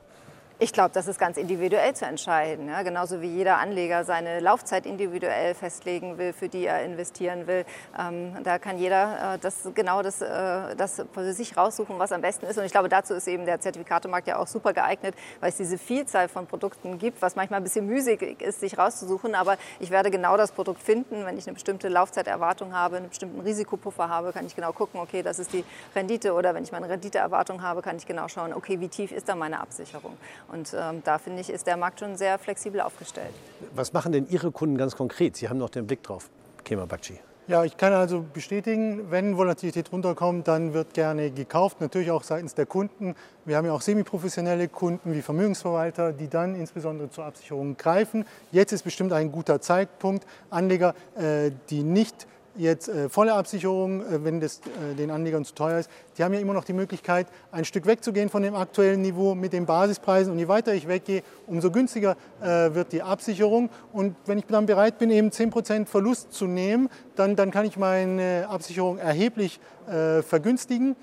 Ich 0.60 0.74
glaube, 0.74 0.90
das 0.92 1.08
ist 1.08 1.20
ganz 1.20 1.38
individuell 1.38 1.94
zu 1.94 2.06
entscheiden. 2.06 2.68
Ja? 2.68 2.82
Genauso 2.82 3.22
wie 3.22 3.28
jeder 3.28 3.60
Anleger 3.60 4.04
seine 4.06 4.40
Laufzeit 4.40 4.88
individuell 4.88 5.54
festlegen 5.54 6.18
will, 6.18 6.34
für 6.34 6.50
die 6.50 6.66
er 6.66 6.84
investieren 6.84 7.46
will. 7.46 7.64
Ähm, 7.98 8.36
da 8.44 8.58
kann 8.58 8.80
jeder 8.80 9.36
äh, 9.36 9.38
das 9.38 9.70
genau 9.76 10.02
das, 10.02 10.20
äh, 10.20 10.76
das 10.76 11.06
für 11.14 11.34
sich 11.34 11.56
raussuchen, 11.56 12.00
was 12.00 12.12
am 12.12 12.22
besten 12.22 12.48
ist. 12.48 12.58
Und 12.58 12.64
ich 12.64 12.72
glaube, 12.72 12.90
dazu 12.90 13.14
ist 13.14 13.28
eben 13.28 13.46
der 13.46 13.60
Zertifikatemarkt 13.60 14.28
ja 14.28 14.40
auch 14.40 14.48
super 14.48 14.74
geeignet, 14.74 15.14
weil 15.42 15.50
es 15.50 15.58
diese 15.58 15.78
Vielzahl 15.78 16.28
von 16.28 16.48
Produkten 16.48 16.98
gibt, 16.98 17.22
was 17.22 17.36
manchmal 17.36 17.60
ein 17.60 17.64
bisschen 17.64 17.86
müßig 17.86 18.42
ist, 18.42 18.60
sich 18.60 18.80
rauszusuchen. 18.80 19.36
Aber 19.36 19.58
ich 19.80 19.92
werde 19.92 20.10
genau 20.10 20.38
das 20.38 20.52
Produkt 20.52 20.82
finden. 20.82 21.24
Wenn 21.24 21.38
ich 21.38 21.46
eine 21.46 21.54
bestimmte 21.54 21.88
Laufzeiterwartung 21.88 22.74
habe, 22.74 22.98
einen 22.98 23.10
bestimmten 23.10 23.42
Risikopuffer 23.42 24.10
habe, 24.10 24.34
kann 24.34 24.48
ich 24.48 24.56
genau 24.56 24.72
gucken, 24.72 25.02
okay, 25.02 25.22
das 25.22 25.38
ist 25.38 25.54
die 25.54 25.64
Rendite. 25.96 26.34
Oder 26.34 26.56
wenn 26.56 26.64
ich 26.64 26.72
meine 26.72 26.90
Renditeerwartung 26.90 27.62
habe, 27.62 27.84
kann 27.84 27.98
ich 27.98 28.08
genau 28.08 28.28
schauen, 28.28 28.54
okay, 28.54 28.80
wie 28.80 28.88
tief 28.88 29.12
ist 29.12 29.30
da 29.30 29.36
meine 29.36 29.60
Absicherung. 29.60 30.18
Und 30.52 30.74
ähm, 30.74 31.02
da 31.04 31.18
finde 31.18 31.42
ich, 31.42 31.50
ist 31.50 31.68
der 31.68 31.78
Markt 31.78 32.00
schon 32.00 32.16
sehr 32.16 32.38
flexibel 32.40 32.82
aufgestellt. 32.82 33.34
Was 33.76 33.94
machen 33.94 34.12
denn 34.12 34.28
Ihre 34.30 34.52
Kunden 34.52 34.78
ganz 34.78 34.96
konkret? 34.96 35.36
Sie 35.36 35.50
haben 35.50 35.58
noch 35.58 35.70
den 35.70 35.88
Blick 35.88 36.04
drauf, 36.04 36.30
Kema 36.64 36.86
Bakci. 36.86 37.20
Ja, 37.50 37.64
ich 37.64 37.78
kann 37.78 37.94
also 37.94 38.26
bestätigen, 38.34 39.10
wenn 39.10 39.38
Volatilität 39.38 39.94
runterkommt, 39.94 40.50
dann 40.50 40.74
wird 40.74 40.94
gerne 40.94 41.32
gekauft, 41.32 41.80
natürlich 41.80 42.12
auch 42.12 42.24
seitens 42.24 42.56
der 42.56 42.66
Kunden. 42.66 43.16
Wir 43.46 43.56
haben 43.56 43.66
ja 43.66 43.72
auch 43.72 43.80
semiprofessionelle 43.80 44.68
Kunden 44.68 45.14
wie 45.14 45.22
Vermögensverwalter, 45.22 46.12
die 46.12 46.28
dann 46.28 46.56
insbesondere 46.56 47.10
zur 47.10 47.24
Absicherung 47.24 47.78
greifen. 47.78 48.26
Jetzt 48.52 48.74
ist 48.74 48.84
bestimmt 48.84 49.14
ein 49.14 49.32
guter 49.32 49.62
Zeitpunkt. 49.62 50.28
Anleger, 50.50 50.94
äh, 51.18 51.52
die 51.70 51.84
nicht 51.84 52.28
jetzt 52.58 52.90
äh, 52.90 53.10
volle 53.10 53.34
Absicherung, 53.34 54.02
äh, 54.02 54.24
wenn 54.24 54.40
das 54.40 54.60
äh, 54.60 54.96
den 54.96 55.12
Anlegern 55.12 55.46
zu 55.46 55.54
teuer 55.54 55.80
ist, 55.80 55.90
die 56.18 56.24
haben 56.24 56.34
ja 56.34 56.40
immer 56.40 56.54
noch 56.54 56.64
die 56.64 56.74
Möglichkeit, 56.74 57.28
ein 57.52 57.66
Stück 57.66 57.86
wegzugehen 57.86 58.30
von 58.30 58.44
dem 58.44 58.56
aktuellen 58.56 59.02
Niveau 59.02 59.36
mit 59.36 59.54
den 59.54 59.66
Basispreisen. 59.66 60.34
Und 60.34 60.40
je 60.40 60.48
weiter 60.48 60.74
ich 60.74 60.88
weggehe, 60.88 61.24
umso 61.46 61.72
günstiger 61.72 62.18
äh, 62.42 62.74
wird 62.74 62.92
die 62.92 63.02
Absicherung. 63.02 63.70
Und 63.94 64.16
wenn 64.26 64.40
ich 64.40 64.46
dann 64.46 64.66
bereit 64.66 64.98
bin, 64.98 65.10
eben 65.12 65.30
10% 65.30 65.86
Verlust 65.86 66.34
zu 66.34 66.46
nehmen, 66.46 66.90
dann, 67.16 67.36
dann 67.36 67.52
kann 67.52 67.66
ich 67.66 67.78
meine 67.78 68.48
Absicherung 68.50 68.98
erheblich 68.98 69.60
äh, 69.88 70.22
vergünstigen. 70.22 70.96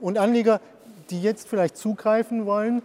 Und 0.00 0.18
Anleger, 0.18 0.60
die 1.10 1.22
jetzt 1.22 1.48
vielleicht 1.48 1.76
zugreifen 1.76 2.46
wollen, 2.46 2.82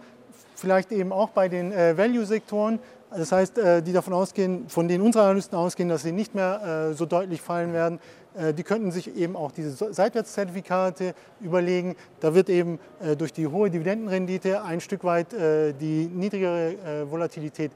vielleicht 0.54 0.92
eben 0.92 1.12
auch 1.12 1.30
bei 1.30 1.48
den 1.48 1.72
äh, 1.72 1.96
Value-Sektoren, 1.96 2.80
das 3.10 3.32
heißt, 3.32 3.58
äh, 3.58 3.82
die 3.82 3.92
davon 3.92 4.12
ausgehen, 4.12 4.68
von 4.68 4.88
denen 4.88 5.02
unsere 5.02 5.24
Analysten 5.24 5.56
ausgehen, 5.56 5.88
dass 5.88 6.02
sie 6.02 6.12
nicht 6.12 6.34
mehr 6.34 6.90
äh, 6.90 6.94
so 6.94 7.06
deutlich 7.06 7.40
fallen 7.40 7.72
werden, 7.72 8.00
äh, 8.36 8.52
die 8.52 8.62
könnten 8.62 8.90
sich 8.90 9.16
eben 9.16 9.34
auch 9.34 9.50
diese 9.50 9.92
Seitwärtszertifikate 9.92 11.14
überlegen. 11.40 11.96
Da 12.20 12.34
wird 12.34 12.48
eben 12.50 12.78
durch 13.16 13.32
die 13.32 13.46
hohe 13.46 13.70
Dividendenrendite 13.70 14.62
ein 14.62 14.80
Stück 14.80 15.04
weit 15.04 15.28
die 15.32 16.10
niedrigere 16.12 17.10
Volatilität 17.10 17.70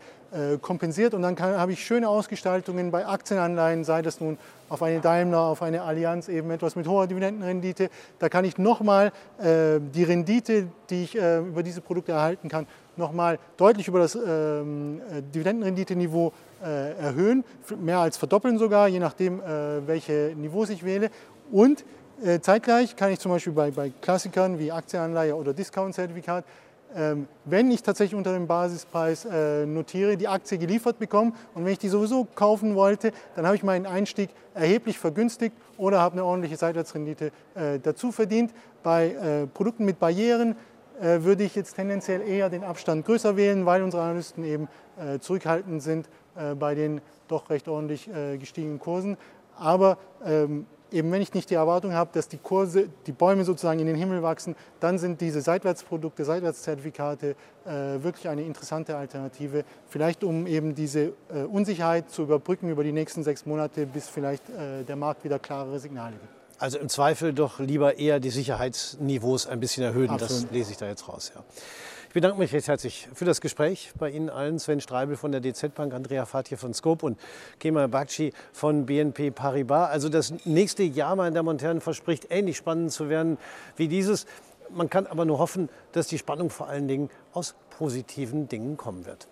kompensiert. 0.61 1.15
Und 1.15 1.23
dann 1.23 1.39
habe 1.39 1.73
ich 1.73 1.85
schöne 1.85 2.09
Ausgestaltungen 2.09 2.91
bei 2.91 3.07
Aktienanleihen, 3.07 3.85
sei 3.85 4.03
das 4.03 4.21
nun 4.21 4.37
auf 4.69 4.83
eine 4.83 5.01
Daimler, 5.01 5.41
auf 5.41 5.63
eine 5.63 5.83
Allianz, 5.83 6.29
eben 6.29 6.51
etwas 6.51 6.75
mit 6.75 6.89
hoher 6.89 7.07
Dividendenrendite. 7.07 7.89
Da 8.19 8.29
kann 8.29 8.45
ich 8.45 8.59
nochmal 8.59 9.13
die 9.41 10.05
Rendite, 10.05 10.69
die 10.91 11.05
ich 11.05 11.15
über 11.15 11.63
diese 11.63 11.81
Produkte 11.81 12.13
erhalten 12.13 12.49
kann, 12.49 12.67
nochmal 12.97 13.39
deutlich 13.57 13.89
über 13.89 13.99
das 13.99 14.15
ähm, 14.15 15.01
äh, 15.11 15.23
Dividendenrenditeniveau 15.23 16.33
äh, 16.63 16.93
erhöhen, 16.99 17.45
mehr 17.81 17.99
als 17.99 18.17
verdoppeln 18.17 18.59
sogar, 18.59 18.89
je 18.89 18.99
nachdem, 18.99 19.41
äh, 19.41 19.87
welche 19.87 20.35
Niveaus 20.37 20.71
ich 20.71 20.85
wähle. 20.85 21.11
Und 21.51 21.85
äh, 22.25 22.41
zeitgleich 22.41 22.97
kann 22.97 23.11
ich 23.11 23.19
zum 23.19 23.33
Beispiel 23.33 23.53
bei, 23.53 23.71
bei 23.71 23.93
Klassikern 24.01 24.59
wie 24.59 24.71
Aktienanleihe 24.71 25.35
oder 25.35 25.53
Discount-Zertifikat, 25.55 26.45
ähm, 26.95 27.27
wenn 27.47 27.71
ich 27.71 27.83
tatsächlich 27.83 28.15
unter 28.15 28.35
dem 28.35 28.47
Basispreis 28.47 29.25
äh, 29.25 29.65
notiere, 29.65 30.17
die 30.19 30.29
Aktie 30.29 30.59
geliefert 30.59 30.99
bekommen 30.99 31.35
und 31.55 31.65
wenn 31.65 31.73
ich 31.73 31.79
die 31.79 31.89
sowieso 31.89 32.27
kaufen 32.35 32.75
wollte, 32.75 33.13
dann 33.35 33.47
habe 33.47 33.57
ich 33.57 33.63
meinen 33.63 33.87
Einstieg 33.87 34.29
erheblich 34.53 34.99
vergünstigt 34.99 35.57
oder 35.79 36.01
habe 36.01 36.15
eine 36.15 36.25
ordentliche 36.25 36.59
Seitwärtsrendite 36.59 37.33
äh, 37.55 37.79
dazu 37.83 38.13
verdient. 38.13 38.53
Bei 38.83 39.47
Produkten 39.55 39.85
mit 39.85 40.01
Barrieren 40.01 40.51
äh, 40.51 40.55
würde 41.03 41.45
ich 41.45 41.55
jetzt 41.55 41.75
tendenziell 41.75 42.23
eher 42.23 42.49
den 42.49 42.65
Abstand 42.65 43.05
größer 43.05 43.37
wählen, 43.37 43.67
weil 43.67 43.83
unsere 43.83 44.03
Analysten 44.03 44.45
eben 44.45 44.69
äh, 44.99 45.19
zurückhaltend 45.19 45.83
sind 45.83 46.09
äh, 46.37 46.55
bei 46.55 46.75
den 46.75 47.01
doch 47.29 47.49
recht 47.51 47.67
ordentlich 47.67 48.11
gestiegenen 48.39 48.79
Kursen. 48.79 49.17
Aber 49.57 49.97
ähm, 50.25 50.67
eben 50.93 51.11
wenn 51.11 51.23
ich 51.23 51.33
nicht 51.35 51.51
die 51.51 51.55
Erwartung 51.55 51.93
habe, 51.93 52.11
dass 52.13 52.29
die 52.29 52.39
Kurse, 52.39 52.89
die 53.07 53.13
Bäume 53.13 53.45
sozusagen 53.45 53.81
in 53.81 53.87
den 53.87 53.97
Himmel 53.97 54.23
wachsen, 54.23 54.55
dann 54.81 54.99
sind 54.99 55.21
diese 55.21 55.41
Seitwärtsprodukte, 55.41 56.25
Seitwärtszertifikate 56.25 57.35
äh, 57.65 58.03
wirklich 58.03 58.29
eine 58.29 58.43
interessante 58.43 58.97
Alternative. 58.97 59.65
Vielleicht 59.89 60.25
um 60.25 60.47
eben 60.47 60.75
diese 60.75 61.13
äh, 61.33 61.43
Unsicherheit 61.51 62.11
zu 62.11 62.23
überbrücken 62.23 62.69
über 62.69 62.85
die 62.85 62.93
nächsten 62.93 63.23
sechs 63.23 63.47
Monate, 63.47 63.87
bis 63.87 64.09
vielleicht 64.09 64.49
äh, 64.51 64.85
der 64.85 64.97
Markt 64.97 65.25
wieder 65.25 65.39
klarere 65.39 65.79
Signale 65.79 66.13
gibt. 66.13 66.42
Also 66.63 66.79
im 66.79 66.89
Zweifel 66.89 67.33
doch 67.33 67.59
lieber 67.59 67.99
eher 67.99 68.21
die 68.21 68.31
Sicherheitsniveaus 68.31 69.49
ein 69.49 69.59
bisschen 69.59 69.83
erhöhen. 69.83 70.11
Absolut. 70.11 70.45
Das 70.45 70.53
lese 70.53 70.71
ich 70.71 70.77
da 70.77 70.87
jetzt 70.87 71.09
raus. 71.09 71.33
Ja. 71.35 71.43
Ich 72.07 72.15
bedanke 72.15 72.39
mich 72.39 72.53
recht 72.53 72.69
herzlich 72.69 73.09
für 73.13 73.25
das 73.25 73.41
Gespräch 73.41 73.91
bei 73.99 74.11
Ihnen 74.11 74.31
allen. 74.31 74.61
Sven 74.61 74.81
Streibel 74.81 75.17
von 75.17 75.33
der 75.33 75.41
DZ 75.41 75.75
Bank, 75.75 75.93
Andrea 75.93 76.25
Fatje 76.25 76.57
von 76.57 76.73
Scope 76.73 77.05
und 77.05 77.19
Kemal 77.59 77.89
Bakci 77.89 78.33
von 78.53 78.87
BNP 78.87 79.33
Paribas. 79.33 79.91
Also 79.91 80.09
das 80.09 80.33
nächste 80.45 80.85
Jahr 80.85 81.17
mal 81.17 81.27
in 81.27 81.35
der 81.35 81.43
Montern 81.43 81.81
verspricht 81.81 82.29
ähnlich 82.31 82.59
spannend 82.59 82.93
zu 82.93 83.09
werden 83.09 83.39
wie 83.75 83.89
dieses. 83.89 84.27
Man 84.71 84.89
kann 84.89 85.09
aber 85.09 85.25
nur 85.25 85.41
hoffen, 85.41 85.69
dass 85.91 86.07
die 86.07 86.19
Spannung 86.19 86.49
vor 86.49 86.69
allen 86.69 86.87
Dingen 86.87 87.11
aus 87.33 87.57
positiven 87.71 88.47
Dingen 88.47 88.77
kommen 88.77 89.05
wird. 89.05 89.27